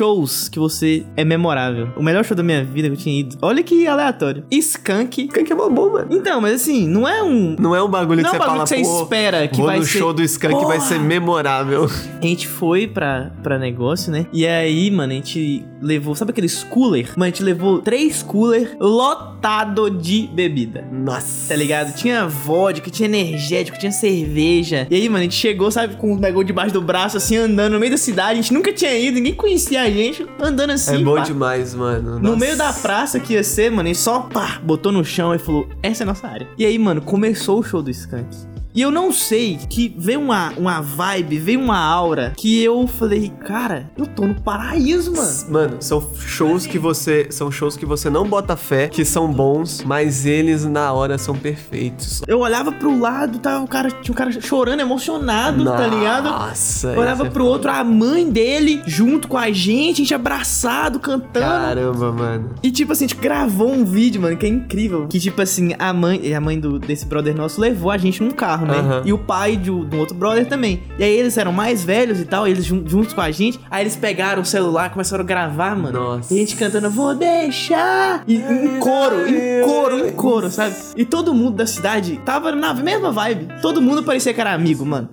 shows 0.00 0.48
que 0.48 0.58
você 0.58 1.04
é 1.14 1.24
memorável. 1.26 1.90
O 1.94 2.02
melhor 2.02 2.24
show 2.24 2.34
da 2.34 2.42
minha 2.42 2.64
vida 2.64 2.88
que 2.88 2.94
eu 2.94 2.98
tinha 2.98 3.20
ido. 3.20 3.36
Olha 3.42 3.62
que 3.62 3.86
aleatório. 3.86 4.44
Skunk. 4.50 5.24
Skunk 5.26 5.52
é 5.52 5.54
bom, 5.54 5.68
mano. 5.92 6.06
Então, 6.10 6.40
mas 6.40 6.54
assim, 6.54 6.88
não 6.88 7.06
é 7.06 7.22
um. 7.22 7.54
Não 7.58 7.76
é 7.76 7.82
um 7.82 7.88
bagulho 7.88 8.22
Não 8.22 8.30
que 8.30 8.36
é 8.36 8.38
um 8.38 8.42
você 8.42 8.46
bagulho 8.48 8.66
fala, 8.66 8.78
que 8.80 8.84
você 8.86 9.02
espera 9.02 9.48
que 9.48 9.60
vai 9.60 9.78
no 9.78 9.84
ser- 9.84 9.98
show 9.98 10.12
do 10.14 10.22
Skunk 10.22 10.54
vai 10.64 10.78
Porra! 10.78 10.88
ser 10.88 10.98
memorável. 11.00 11.84
A 12.20 12.26
gente 12.26 12.48
foi 12.48 12.86
pra, 12.86 13.30
pra 13.42 13.58
negócio, 13.58 14.10
né? 14.10 14.26
E 14.32 14.46
aí, 14.46 14.90
mano, 14.90 15.12
a 15.12 15.16
gente 15.16 15.64
levou. 15.82 16.14
Sabe 16.14 16.30
aqueles 16.30 16.62
cooler? 16.64 17.10
Mano, 17.10 17.24
a 17.24 17.26
gente 17.28 17.42
levou 17.42 17.80
três 17.82 18.22
cooler 18.22 18.76
lotado 18.80 19.90
de 19.90 20.28
bebida. 20.32 20.82
Nossa. 20.90 21.48
Tá 21.48 21.56
ligado? 21.56 21.94
Tinha 21.94 22.26
vodka, 22.26 22.90
tinha 22.90 23.06
energético, 23.08 23.78
tinha 23.78 23.92
cerveja. 23.92 24.86
E 24.90 24.94
aí, 24.94 25.08
mano, 25.08 25.18
a 25.18 25.22
gente 25.22 25.34
chegou, 25.34 25.70
sabe, 25.70 25.96
com 25.96 26.14
o 26.14 26.18
negócio 26.18 26.46
debaixo 26.46 26.72
do 26.72 26.80
braço, 26.80 27.16
assim, 27.18 27.36
andando 27.36 27.74
no 27.74 27.80
meio 27.80 27.92
da 27.92 27.98
cidade. 27.98 28.32
A 28.38 28.42
gente 28.42 28.52
nunca 28.54 28.72
tinha 28.72 28.96
ido, 28.96 29.14
ninguém 29.16 29.34
conhecia 29.34 29.82
a 29.82 29.89
gente, 29.92 30.26
andando 30.40 30.70
assim. 30.70 31.00
É 31.00 31.04
bom 31.04 31.16
pá. 31.16 31.22
demais, 31.22 31.74
mano. 31.74 32.12
No 32.18 32.20
Nossa. 32.20 32.36
meio 32.36 32.56
da 32.56 32.72
praça 32.72 33.20
que 33.20 33.34
ia 33.34 33.44
ser, 33.44 33.70
mano, 33.70 33.88
e 33.88 33.94
só 33.94 34.20
pá, 34.20 34.60
botou 34.62 34.92
no 34.92 35.04
chão 35.04 35.34
e 35.34 35.38
falou: 35.38 35.68
Essa 35.82 36.02
é 36.02 36.04
a 36.04 36.06
nossa 36.06 36.26
área. 36.26 36.48
E 36.56 36.64
aí, 36.64 36.78
mano, 36.78 37.00
começou 37.00 37.58
o 37.60 37.62
show 37.62 37.82
do 37.82 37.90
Skank. 37.90 38.49
E 38.74 38.82
eu 38.82 38.90
não 38.90 39.12
sei 39.12 39.58
que 39.68 39.92
veio 39.96 40.20
uma, 40.20 40.52
uma 40.56 40.80
vibe, 40.80 41.38
veio 41.38 41.60
uma 41.60 41.78
aura 41.78 42.32
que 42.36 42.62
eu 42.62 42.86
falei, 42.86 43.32
cara, 43.44 43.90
eu 43.96 44.06
tô 44.06 44.26
no 44.26 44.40
paraíso, 44.40 45.12
mano. 45.12 45.30
Mano, 45.48 45.76
são 45.80 46.08
shows 46.16 46.66
que 46.66 46.78
você. 46.78 47.26
São 47.30 47.50
shows 47.50 47.76
que 47.76 47.84
você 47.84 48.08
não 48.08 48.28
bota 48.28 48.56
fé, 48.56 48.88
que 48.88 49.04
são 49.04 49.32
bons, 49.32 49.82
mas 49.84 50.24
eles 50.24 50.64
na 50.64 50.92
hora 50.92 51.18
são 51.18 51.34
perfeitos. 51.34 52.22
Eu 52.26 52.40
olhava 52.40 52.70
pro 52.70 52.98
lado, 52.98 53.38
tava 53.38 53.64
o 53.64 53.68
cara, 53.68 53.90
tinha 53.90 54.12
um 54.12 54.16
cara 54.16 54.30
chorando, 54.40 54.80
emocionado, 54.80 55.64
tá 55.64 55.86
ligado? 55.86 56.24
Nossa. 56.24 56.98
Olhava 56.98 57.26
é 57.26 57.30
pro 57.30 57.44
outro, 57.44 57.70
a 57.70 57.82
mãe 57.82 58.30
dele, 58.30 58.82
junto 58.86 59.28
com 59.28 59.36
a 59.36 59.50
gente, 59.50 59.94
a 59.94 60.04
gente 60.04 60.14
abraçado, 60.14 61.00
cantando. 61.00 61.46
Caramba, 61.46 62.12
mano. 62.12 62.50
E 62.62 62.70
tipo 62.70 62.92
assim, 62.92 63.04
a 63.04 63.08
gente 63.08 63.20
gravou 63.20 63.70
um 63.70 63.84
vídeo, 63.84 64.20
mano, 64.22 64.36
que 64.36 64.46
é 64.46 64.48
incrível. 64.48 65.06
Que 65.08 65.18
tipo 65.18 65.40
assim, 65.42 65.74
a 65.78 65.92
mãe, 65.92 66.34
a 66.34 66.40
mãe 66.40 66.58
do, 66.58 66.78
desse 66.78 67.06
brother 67.06 67.34
nosso 67.34 67.60
levou 67.60 67.90
a 67.90 67.98
gente 67.98 68.22
num 68.22 68.30
carro, 68.30 68.59
né? 68.66 68.78
Aham. 68.78 69.02
E 69.04 69.12
o 69.12 69.18
pai 69.18 69.56
de, 69.56 69.64
de 69.64 69.96
um 69.96 69.98
outro 69.98 70.14
brother 70.14 70.46
também. 70.46 70.82
E 70.98 71.04
aí 71.04 71.12
eles 71.12 71.36
eram 71.38 71.52
mais 71.52 71.82
velhos 71.84 72.20
e 72.20 72.24
tal, 72.24 72.46
eles 72.46 72.64
jun- 72.64 72.82
juntos 72.86 73.12
com 73.12 73.20
a 73.20 73.30
gente. 73.30 73.58
Aí 73.70 73.82
eles 73.82 73.96
pegaram 73.96 74.42
o 74.42 74.44
celular, 74.44 74.90
começaram 74.90 75.22
a 75.22 75.26
gravar, 75.26 75.76
mano. 75.76 75.98
Nossa. 75.98 76.32
E 76.32 76.36
a 76.36 76.40
gente 76.40 76.56
cantando, 76.56 76.90
vou 76.90 77.14
deixar. 77.14 78.22
E 78.26 78.36
em 78.36 78.78
coro, 78.80 79.26
em 79.28 79.62
coro, 79.64 80.06
em 80.08 80.12
coro, 80.12 80.50
sabe? 80.50 80.74
E 80.96 81.04
todo 81.04 81.34
mundo 81.34 81.56
da 81.56 81.66
cidade 81.66 82.20
tava 82.24 82.52
na 82.52 82.72
mesma 82.74 83.10
vibe. 83.10 83.48
Todo 83.60 83.80
mundo 83.80 84.02
parecia 84.02 84.32
que 84.34 84.40
era 84.40 84.52
amigo, 84.52 84.84
mano. 84.84 85.08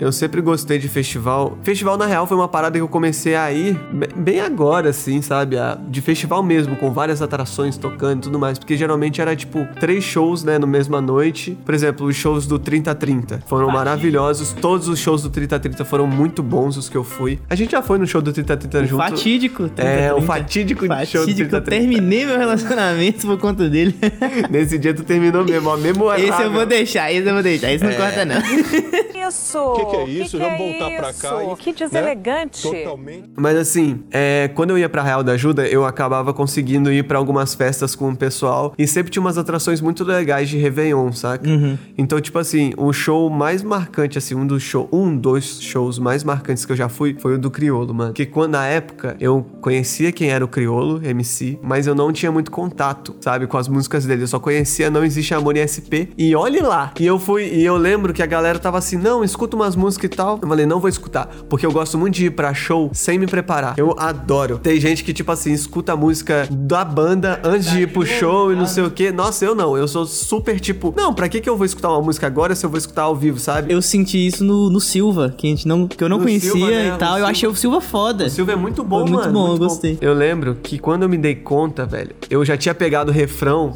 Eu 0.00 0.12
sempre 0.12 0.40
gostei 0.40 0.78
de 0.78 0.88
festival. 0.88 1.58
Festival, 1.62 1.96
na 1.96 2.06
real, 2.06 2.26
foi 2.26 2.36
uma 2.36 2.46
parada 2.48 2.78
que 2.78 2.82
eu 2.82 2.88
comecei 2.88 3.34
a 3.34 3.50
ir 3.52 3.74
be- 3.92 4.08
bem 4.14 4.40
agora, 4.40 4.90
assim, 4.90 5.20
sabe? 5.20 5.58
A- 5.58 5.76
De 5.88 6.00
festival 6.00 6.42
mesmo, 6.42 6.76
com 6.76 6.92
várias 6.92 7.20
atrações 7.20 7.76
tocando 7.76 8.18
e 8.18 8.22
tudo 8.22 8.38
mais. 8.38 8.58
Porque 8.58 8.76
geralmente 8.76 9.20
era, 9.20 9.34
tipo, 9.34 9.66
três 9.80 10.04
shows, 10.04 10.44
né, 10.44 10.58
no 10.58 10.66
mesma 10.66 11.00
noite. 11.00 11.58
Por 11.64 11.74
exemplo, 11.74 12.06
os 12.06 12.14
shows 12.14 12.46
do 12.46 12.58
3030 12.58 13.42
foram 13.46 13.66
Fatídico. 13.66 13.72
maravilhosos. 13.76 14.52
Todos 14.52 14.88
os 14.88 14.98
shows 14.98 15.22
do 15.22 15.30
3030 15.30 15.84
foram 15.84 16.06
muito 16.06 16.42
bons, 16.42 16.76
os 16.76 16.88
que 16.88 16.96
eu 16.96 17.02
fui. 17.04 17.38
A 17.50 17.54
gente 17.56 17.72
já 17.72 17.82
foi 17.82 17.98
no 17.98 18.06
show 18.06 18.22
do 18.22 18.32
3030 18.32 18.86
junto. 18.86 19.02
Fatídico. 19.02 19.64
É, 19.76 20.08
30, 20.08 20.14
o 20.16 20.22
fatídico 20.22 20.88
de 20.88 21.06
show 21.06 21.22
do 21.22 21.26
Fatídico, 21.26 21.56
eu 21.56 21.60
3030. 21.60 21.60
terminei 21.62 22.24
meu 22.26 22.38
relacionamento 22.38 23.26
por 23.26 23.36
conta 23.38 23.68
dele. 23.68 23.96
Nesse 24.50 24.78
dia 24.78 24.94
tu 24.94 25.02
terminou 25.02 25.44
mesmo, 25.44 25.68
ó, 25.70 25.76
memorável. 25.76 26.28
Esse 26.28 26.42
eu 26.42 26.52
vou 26.52 26.64
deixar, 26.66 27.12
esse 27.12 27.26
eu 27.28 27.34
vou 27.34 27.42
deixar. 27.42 27.72
Esse 27.72 27.84
não 27.84 27.94
corta, 27.94 28.24
não. 28.24 28.36
Isso! 29.28 29.58
O 29.82 29.86
que, 29.86 29.90
que 29.90 29.96
é 29.96 30.04
isso? 30.08 30.38
Vamos 30.38 30.58
voltar 30.58 30.90
pra 30.96 31.12
cá. 31.12 31.42
e- 31.44 31.56
Que 31.56 31.70
né? 31.70 31.76
deselegante! 31.78 32.62
Totalmente. 32.62 33.30
Mas 33.36 33.56
assim, 33.56 34.02
é, 34.10 34.50
quando 34.54 34.70
eu 34.70 34.78
ia 34.78 34.88
pra 34.88 35.02
Real 35.02 35.22
da 35.22 35.32
Ajuda, 35.32 35.66
eu 35.66 35.84
acabava 35.84 36.32
conseguindo 36.34 36.92
ir 36.92 37.04
pra 37.04 37.18
algumas 37.18 37.54
festas 37.54 37.94
com 37.94 38.10
o 38.10 38.16
pessoal 38.16 38.74
e 38.78 38.86
sempre 38.86 39.10
tinha 39.10 39.20
umas 39.20 39.38
atrações 39.38 39.80
muito 39.80 40.04
legais 40.04 40.48
de 40.48 40.56
Réveillon, 40.58 41.12
saca? 41.12 41.48
Então, 41.96 42.20
tipo 42.20 42.38
assim, 42.38 42.72
o 42.76 42.92
show 42.92 43.28
mais 43.30 43.62
marcante, 43.62 44.18
assim, 44.18 44.34
um 44.34 44.46
dos 44.46 44.62
shows, 44.62 44.88
um 44.92 45.16
dos 45.16 45.60
shows 45.60 45.98
mais 45.98 46.24
marcantes 46.24 46.64
que 46.64 46.72
eu 46.72 46.76
já 46.76 46.88
fui 46.88 47.16
foi 47.18 47.34
o 47.34 47.38
do 47.38 47.50
Criolo, 47.50 47.94
mano. 47.94 48.12
Que 48.12 48.26
quando 48.26 48.52
na 48.52 48.66
época 48.66 49.16
eu 49.20 49.44
conhecia 49.60 50.10
quem 50.12 50.30
era 50.30 50.44
o 50.44 50.48
Criolo, 50.48 51.00
MC, 51.04 51.58
mas 51.62 51.86
eu 51.86 51.94
não 51.94 52.12
tinha 52.12 52.30
muito 52.32 52.50
contato, 52.50 53.16
sabe, 53.20 53.46
com 53.46 53.56
as 53.56 53.68
músicas 53.68 54.04
dele. 54.04 54.22
Eu 54.22 54.28
só 54.28 54.38
conhecia 54.40 54.90
Não 54.90 55.04
Existe 55.04 55.34
Amor 55.34 55.56
em 55.56 55.60
SP 55.66 56.08
e 56.16 56.34
olhe 56.34 56.60
lá. 56.60 56.92
E 56.98 57.06
eu 57.06 57.18
fui, 57.18 57.44
e 57.48 57.64
eu 57.64 57.76
lembro 57.76 58.12
que 58.12 58.22
a 58.22 58.26
galera 58.26 58.58
tava 58.58 58.78
assim, 58.78 58.96
não, 58.96 59.22
escuta 59.24 59.56
umas 59.68 59.76
músicas 59.76 60.10
e 60.12 60.16
tal. 60.16 60.38
Eu 60.42 60.48
falei, 60.48 60.66
não 60.66 60.80
vou 60.80 60.88
escutar, 60.88 61.28
porque 61.48 61.64
eu 61.66 61.72
gosto 61.72 61.96
muito 61.98 62.14
de 62.14 62.26
ir 62.26 62.30
pra 62.30 62.52
show 62.54 62.90
sem 62.92 63.18
me 63.18 63.26
preparar. 63.26 63.74
Eu 63.78 63.94
adoro. 63.98 64.58
Tem 64.58 64.80
gente 64.80 65.04
que, 65.04 65.12
tipo 65.12 65.30
assim, 65.30 65.52
escuta 65.52 65.92
a 65.92 65.96
música 65.96 66.48
da 66.50 66.84
banda 66.84 67.40
antes 67.44 67.70
de 67.70 67.82
ir 67.82 67.92
pro 67.92 68.04
show 68.06 68.52
e 68.52 68.56
não 68.56 68.66
sei 68.66 68.84
o 68.84 68.90
que. 68.90 69.12
Nossa, 69.12 69.44
eu 69.44 69.54
não. 69.54 69.76
Eu 69.76 69.86
sou 69.86 70.06
super 70.06 70.58
tipo, 70.60 70.92
não, 70.96 71.12
pra 71.12 71.28
que 71.28 71.40
que 71.40 71.48
eu 71.48 71.56
vou 71.56 71.66
escutar 71.66 71.90
uma 71.90 72.00
música 72.02 72.26
agora 72.26 72.54
se 72.54 72.64
eu 72.64 72.70
vou 72.70 72.78
escutar 72.78 73.02
ao 73.02 73.14
vivo, 73.16 73.38
sabe? 73.38 73.72
Eu 73.72 73.82
senti 73.82 74.26
isso 74.26 74.42
no, 74.44 74.70
no 74.70 74.80
Silva, 74.80 75.34
que, 75.36 75.46
a 75.46 75.50
gente 75.50 75.66
não, 75.68 75.86
que 75.86 76.02
eu 76.02 76.08
não 76.08 76.18
No 76.18 76.24
conhecia 76.24 76.50
Silva, 76.50 76.70
né? 76.70 76.92
e 76.94 76.98
tal. 76.98 77.08
O 77.10 77.12
Eu 77.12 77.16
Silva- 77.18 77.30
achei 77.30 77.48
o 77.48 77.54
Silva 77.56 77.80
foda. 77.80 78.24
O 78.26 78.30
Silvio 78.30 78.52
é 78.52 78.56
muito 78.56 78.82
bom, 78.82 79.00
Foi 79.02 79.10
muito 79.10 79.20
mano. 79.24 79.32
bom, 79.32 79.52
eu 79.52 79.58
gostei. 79.58 79.98
Eu 80.00 80.14
lembro 80.14 80.56
que 80.62 80.78
quando 80.78 81.02
eu 81.02 81.08
me 81.08 81.18
dei 81.18 81.34
conta, 81.34 81.84
velho, 81.86 82.10
eu 82.30 82.44
já 82.44 82.56
tinha 82.56 82.74
pegado 82.74 83.10
o 83.10 83.14
refrão. 83.14 83.74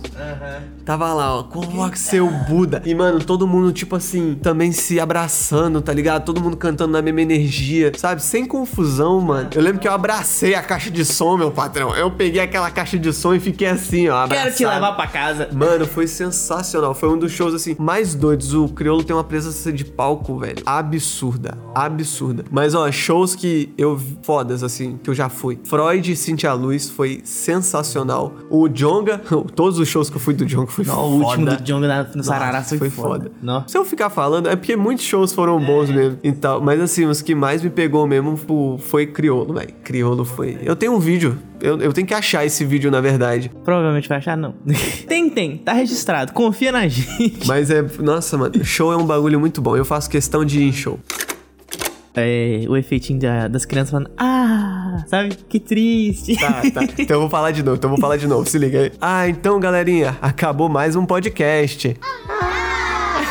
Tava 0.84 1.12
lá, 1.14 1.38
ó, 1.38 1.42
coloque 1.44 1.98
seu 1.98 2.28
Buda. 2.48 2.82
E, 2.84 2.94
mano, 2.94 3.20
todo 3.22 3.46
mundo, 3.46 3.72
tipo 3.72 3.94
assim, 3.94 4.36
também 4.42 4.72
se 4.72 4.98
abraçando, 4.98 5.80
tá 5.82 5.92
ligado? 5.92 6.24
Todo 6.24 6.40
mundo 6.40 6.56
cantando 6.56 6.92
na 6.92 7.02
mesma 7.02 7.20
energia, 7.22 7.92
sabe? 7.96 8.22
Sem 8.22 8.44
confusão, 8.46 9.20
mano. 9.20 9.50
Eu 9.54 9.62
lembro 9.62 9.80
que 9.80 9.88
eu 9.88 9.92
abracei 9.92 10.54
a 10.54 10.62
caixa 10.62 10.90
de 10.90 11.04
som, 11.04 11.36
meu 11.36 11.50
patrão. 11.50 11.94
Eu 11.94 12.10
peguei 12.10 12.40
aquela 12.40 12.70
caixa 12.70 12.98
de 12.98 13.12
som 13.12 13.34
e 13.34 13.40
fiquei 13.40 13.68
assim, 13.68 14.08
ó, 14.08 14.16
abraçado. 14.16 14.44
Quero 14.44 14.56
te 14.56 14.64
levar 14.66 14.92
pra 14.92 15.06
casa. 15.06 15.48
Mano, 15.52 15.86
foi 15.86 16.06
sensacional. 16.06 16.94
Foi 16.94 17.08
um 17.08 17.18
dos 17.18 17.32
shows, 17.32 17.54
assim, 17.54 17.76
mais 17.78 18.14
doidos. 18.14 18.54
O 18.54 18.68
Criolo 18.68 19.02
tem 19.04 19.14
uma 19.14 19.24
presença 19.24 19.72
de 19.72 19.84
palco, 19.84 20.38
velho, 20.38 20.62
absurda. 20.64 21.58
Absurda. 21.74 22.44
Mas, 22.50 22.74
ó, 22.74 22.90
shows 22.90 23.34
que 23.34 23.72
eu... 23.76 24.00
Fodas, 24.22 24.62
assim, 24.62 24.98
que 25.02 25.10
eu 25.10 25.14
já 25.14 25.28
fui. 25.28 25.58
Freud 25.64 26.12
e 26.12 26.16
Cintia 26.16 26.52
Luz 26.52 26.88
foi 26.88 27.20
sensacional. 27.24 28.32
O 28.50 28.68
Jonga... 28.68 29.18
Todos 29.54 29.78
os 29.78 29.88
shows 29.88 30.08
que 30.10 30.16
eu 30.16 30.20
fui 30.20 30.34
do 30.34 30.44
Jonga 30.46 30.70
foi 30.70 30.84
Não, 30.84 30.94
foda. 30.94 31.06
o 31.08 31.24
último 31.24 31.46
do 31.46 31.56
Djonga 31.62 31.88
na- 31.88 32.06
no 32.14 32.22
Sarará 32.24 32.58
Nossa, 32.58 32.76
foi, 32.78 32.90
foda. 32.90 33.30
Não. 33.42 33.66
Se 33.66 33.76
eu 33.76 33.84
ficar 33.84 34.10
falando, 34.10 34.48
é 34.48 34.56
porque 34.56 34.76
muitos 34.76 35.04
shows 35.04 35.32
foram 35.32 35.58
bons 35.60 35.71
mesmo 35.90 36.18
e 36.22 36.32
tal. 36.32 36.60
Mas 36.60 36.80
assim, 36.80 37.04
os 37.06 37.20
que 37.22 37.34
mais 37.34 37.62
me 37.62 37.70
pegou 37.70 38.06
mesmo 38.06 38.36
fo- 38.36 38.78
foi 38.78 39.06
Criolo, 39.06 39.54
velho. 39.54 39.72
Criolo 39.84 40.24
foi. 40.24 40.58
Eu 40.62 40.74
tenho 40.76 40.92
um 40.92 40.98
vídeo. 40.98 41.38
Eu, 41.60 41.78
eu 41.80 41.92
tenho 41.92 42.06
que 42.06 42.14
achar 42.14 42.44
esse 42.44 42.64
vídeo, 42.64 42.90
na 42.90 43.00
verdade. 43.00 43.50
Provavelmente 43.64 44.08
vai 44.08 44.18
achar, 44.18 44.36
não. 44.36 44.54
tem, 45.08 45.30
tem. 45.30 45.56
Tá 45.58 45.72
registrado. 45.72 46.32
Confia 46.32 46.72
na 46.72 46.86
gente. 46.88 47.46
Mas 47.46 47.70
é. 47.70 47.82
Nossa, 48.00 48.36
mano, 48.36 48.64
show 48.64 48.92
é 48.92 48.96
um 48.96 49.06
bagulho 49.06 49.38
muito 49.40 49.60
bom. 49.60 49.76
Eu 49.76 49.84
faço 49.84 50.08
questão 50.10 50.44
de 50.44 50.60
ir 50.60 50.68
em 50.68 50.72
show. 50.72 50.98
É, 52.14 52.64
o 52.68 52.76
efeitinho 52.76 53.18
da- 53.18 53.48
das 53.48 53.64
crianças 53.64 53.90
falando, 53.90 54.10
ah, 54.18 55.02
sabe? 55.06 55.34
Que 55.48 55.58
triste. 55.58 56.36
Tá, 56.36 56.60
tá. 56.74 56.82
Então 56.98 57.16
eu 57.16 57.20
vou 57.22 57.30
falar 57.30 57.52
de 57.52 57.62
novo, 57.62 57.76
então 57.78 57.88
eu 57.88 57.96
vou 57.96 58.00
falar 58.00 58.18
de 58.18 58.26
novo. 58.26 58.46
Se 58.46 58.58
liga 58.58 58.80
aí. 58.80 58.92
Ah, 59.00 59.26
então, 59.28 59.58
galerinha, 59.58 60.18
acabou 60.20 60.68
mais 60.68 60.94
um 60.94 61.06
podcast. 61.06 61.96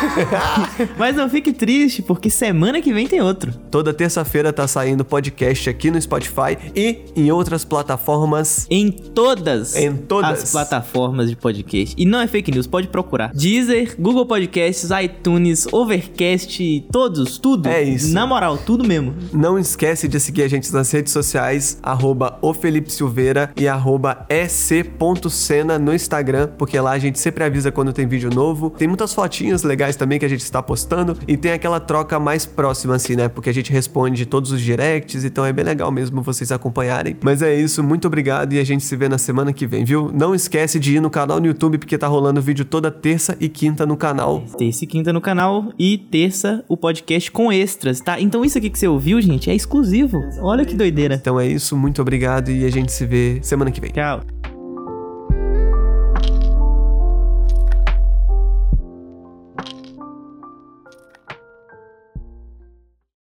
Mas 0.97 1.15
não 1.15 1.29
fique 1.29 1.53
triste, 1.53 2.01
porque 2.01 2.29
semana 2.29 2.81
que 2.81 2.93
vem 2.93 3.07
tem 3.07 3.21
outro. 3.21 3.53
Toda 3.69 3.93
terça-feira 3.93 4.51
tá 4.51 4.67
saindo 4.67 5.03
podcast 5.05 5.69
aqui 5.69 5.89
no 5.91 6.01
Spotify 6.01 6.57
e 6.75 6.99
em 7.15 7.31
outras 7.31 7.63
plataformas. 7.63 8.65
Em 8.69 8.91
todas, 8.91 9.75
Em 9.75 9.95
todas. 9.95 10.43
as 10.43 10.51
plataformas 10.51 11.29
de 11.29 11.35
podcast. 11.35 11.95
E 11.97 12.05
não 12.05 12.19
é 12.21 12.27
fake 12.27 12.51
news, 12.51 12.67
pode 12.67 12.87
procurar. 12.87 13.31
Deezer, 13.33 13.95
Google 13.99 14.25
Podcasts, 14.25 14.89
iTunes, 15.03 15.67
Overcast, 15.71 16.85
todos, 16.91 17.37
tudo. 17.37 17.67
É 17.67 17.81
isso. 17.83 18.13
Na 18.13 18.25
moral, 18.25 18.57
tudo 18.57 18.83
mesmo. 18.87 19.13
Não 19.33 19.57
esquece 19.57 20.07
de 20.07 20.19
seguir 20.19 20.43
a 20.43 20.47
gente 20.47 20.71
nas 20.73 20.91
redes 20.91 21.11
sociais, 21.13 21.77
arroba 21.81 22.37
o 22.41 22.53
Felipe 22.53 22.91
Silveira 22.91 23.51
e 23.55 23.67
arroba 23.67 24.25
ec.cena 24.29 25.77
no 25.79 25.93
Instagram, 25.93 26.49
porque 26.57 26.79
lá 26.79 26.91
a 26.91 26.99
gente 26.99 27.19
sempre 27.19 27.43
avisa 27.43 27.71
quando 27.71 27.93
tem 27.93 28.07
vídeo 28.07 28.29
novo. 28.33 28.69
Tem 28.71 28.87
muitas 28.87 29.13
fotinhas 29.13 29.63
legais 29.63 29.90
também 29.95 30.19
que 30.19 30.25
a 30.25 30.29
gente 30.29 30.41
está 30.41 30.61
postando 30.61 31.17
e 31.27 31.37
tem 31.37 31.51
aquela 31.51 31.79
troca 31.79 32.19
mais 32.19 32.45
próxima 32.45 32.95
assim, 32.95 33.15
né? 33.15 33.27
Porque 33.27 33.49
a 33.49 33.53
gente 33.53 33.71
responde 33.71 34.25
todos 34.25 34.51
os 34.51 34.61
directs, 34.61 35.23
então 35.23 35.45
é 35.45 35.53
bem 35.53 35.65
legal 35.65 35.91
mesmo 35.91 36.21
vocês 36.21 36.51
acompanharem. 36.51 37.15
Mas 37.21 37.41
é 37.41 37.53
isso, 37.53 37.83
muito 37.83 38.07
obrigado 38.07 38.53
e 38.53 38.59
a 38.59 38.63
gente 38.63 38.83
se 38.83 38.95
vê 38.95 39.07
na 39.07 39.17
semana 39.17 39.53
que 39.53 39.65
vem, 39.65 39.83
viu? 39.83 40.11
Não 40.13 40.33
esquece 40.35 40.79
de 40.79 40.95
ir 40.95 40.99
no 40.99 41.09
canal 41.09 41.39
no 41.39 41.47
YouTube 41.47 41.77
porque 41.77 41.97
tá 41.97 42.07
rolando 42.07 42.41
vídeo 42.41 42.65
toda 42.65 42.91
terça 42.91 43.35
e 43.39 43.49
quinta 43.49 43.85
no 43.85 43.97
canal. 43.97 44.43
Terça 44.57 44.83
e 44.83 44.87
quinta 44.87 45.13
no 45.13 45.21
canal 45.21 45.71
e 45.77 45.97
terça 45.97 46.63
o 46.67 46.77
podcast 46.77 47.31
com 47.31 47.51
extras, 47.51 47.99
tá? 47.99 48.19
Então 48.19 48.43
isso 48.43 48.57
aqui 48.57 48.69
que 48.69 48.79
você 48.79 48.87
ouviu, 48.87 49.21
gente, 49.21 49.49
é 49.49 49.55
exclusivo. 49.55 50.17
Olha 50.39 50.65
que 50.65 50.75
doideira. 50.75 51.15
Então 51.15 51.39
é 51.39 51.47
isso, 51.47 51.75
muito 51.75 52.01
obrigado 52.01 52.49
e 52.49 52.65
a 52.65 52.69
gente 52.69 52.91
se 52.91 53.05
vê 53.05 53.39
semana 53.41 53.71
que 53.71 53.81
vem. 53.81 53.91
Tchau. 53.91 54.40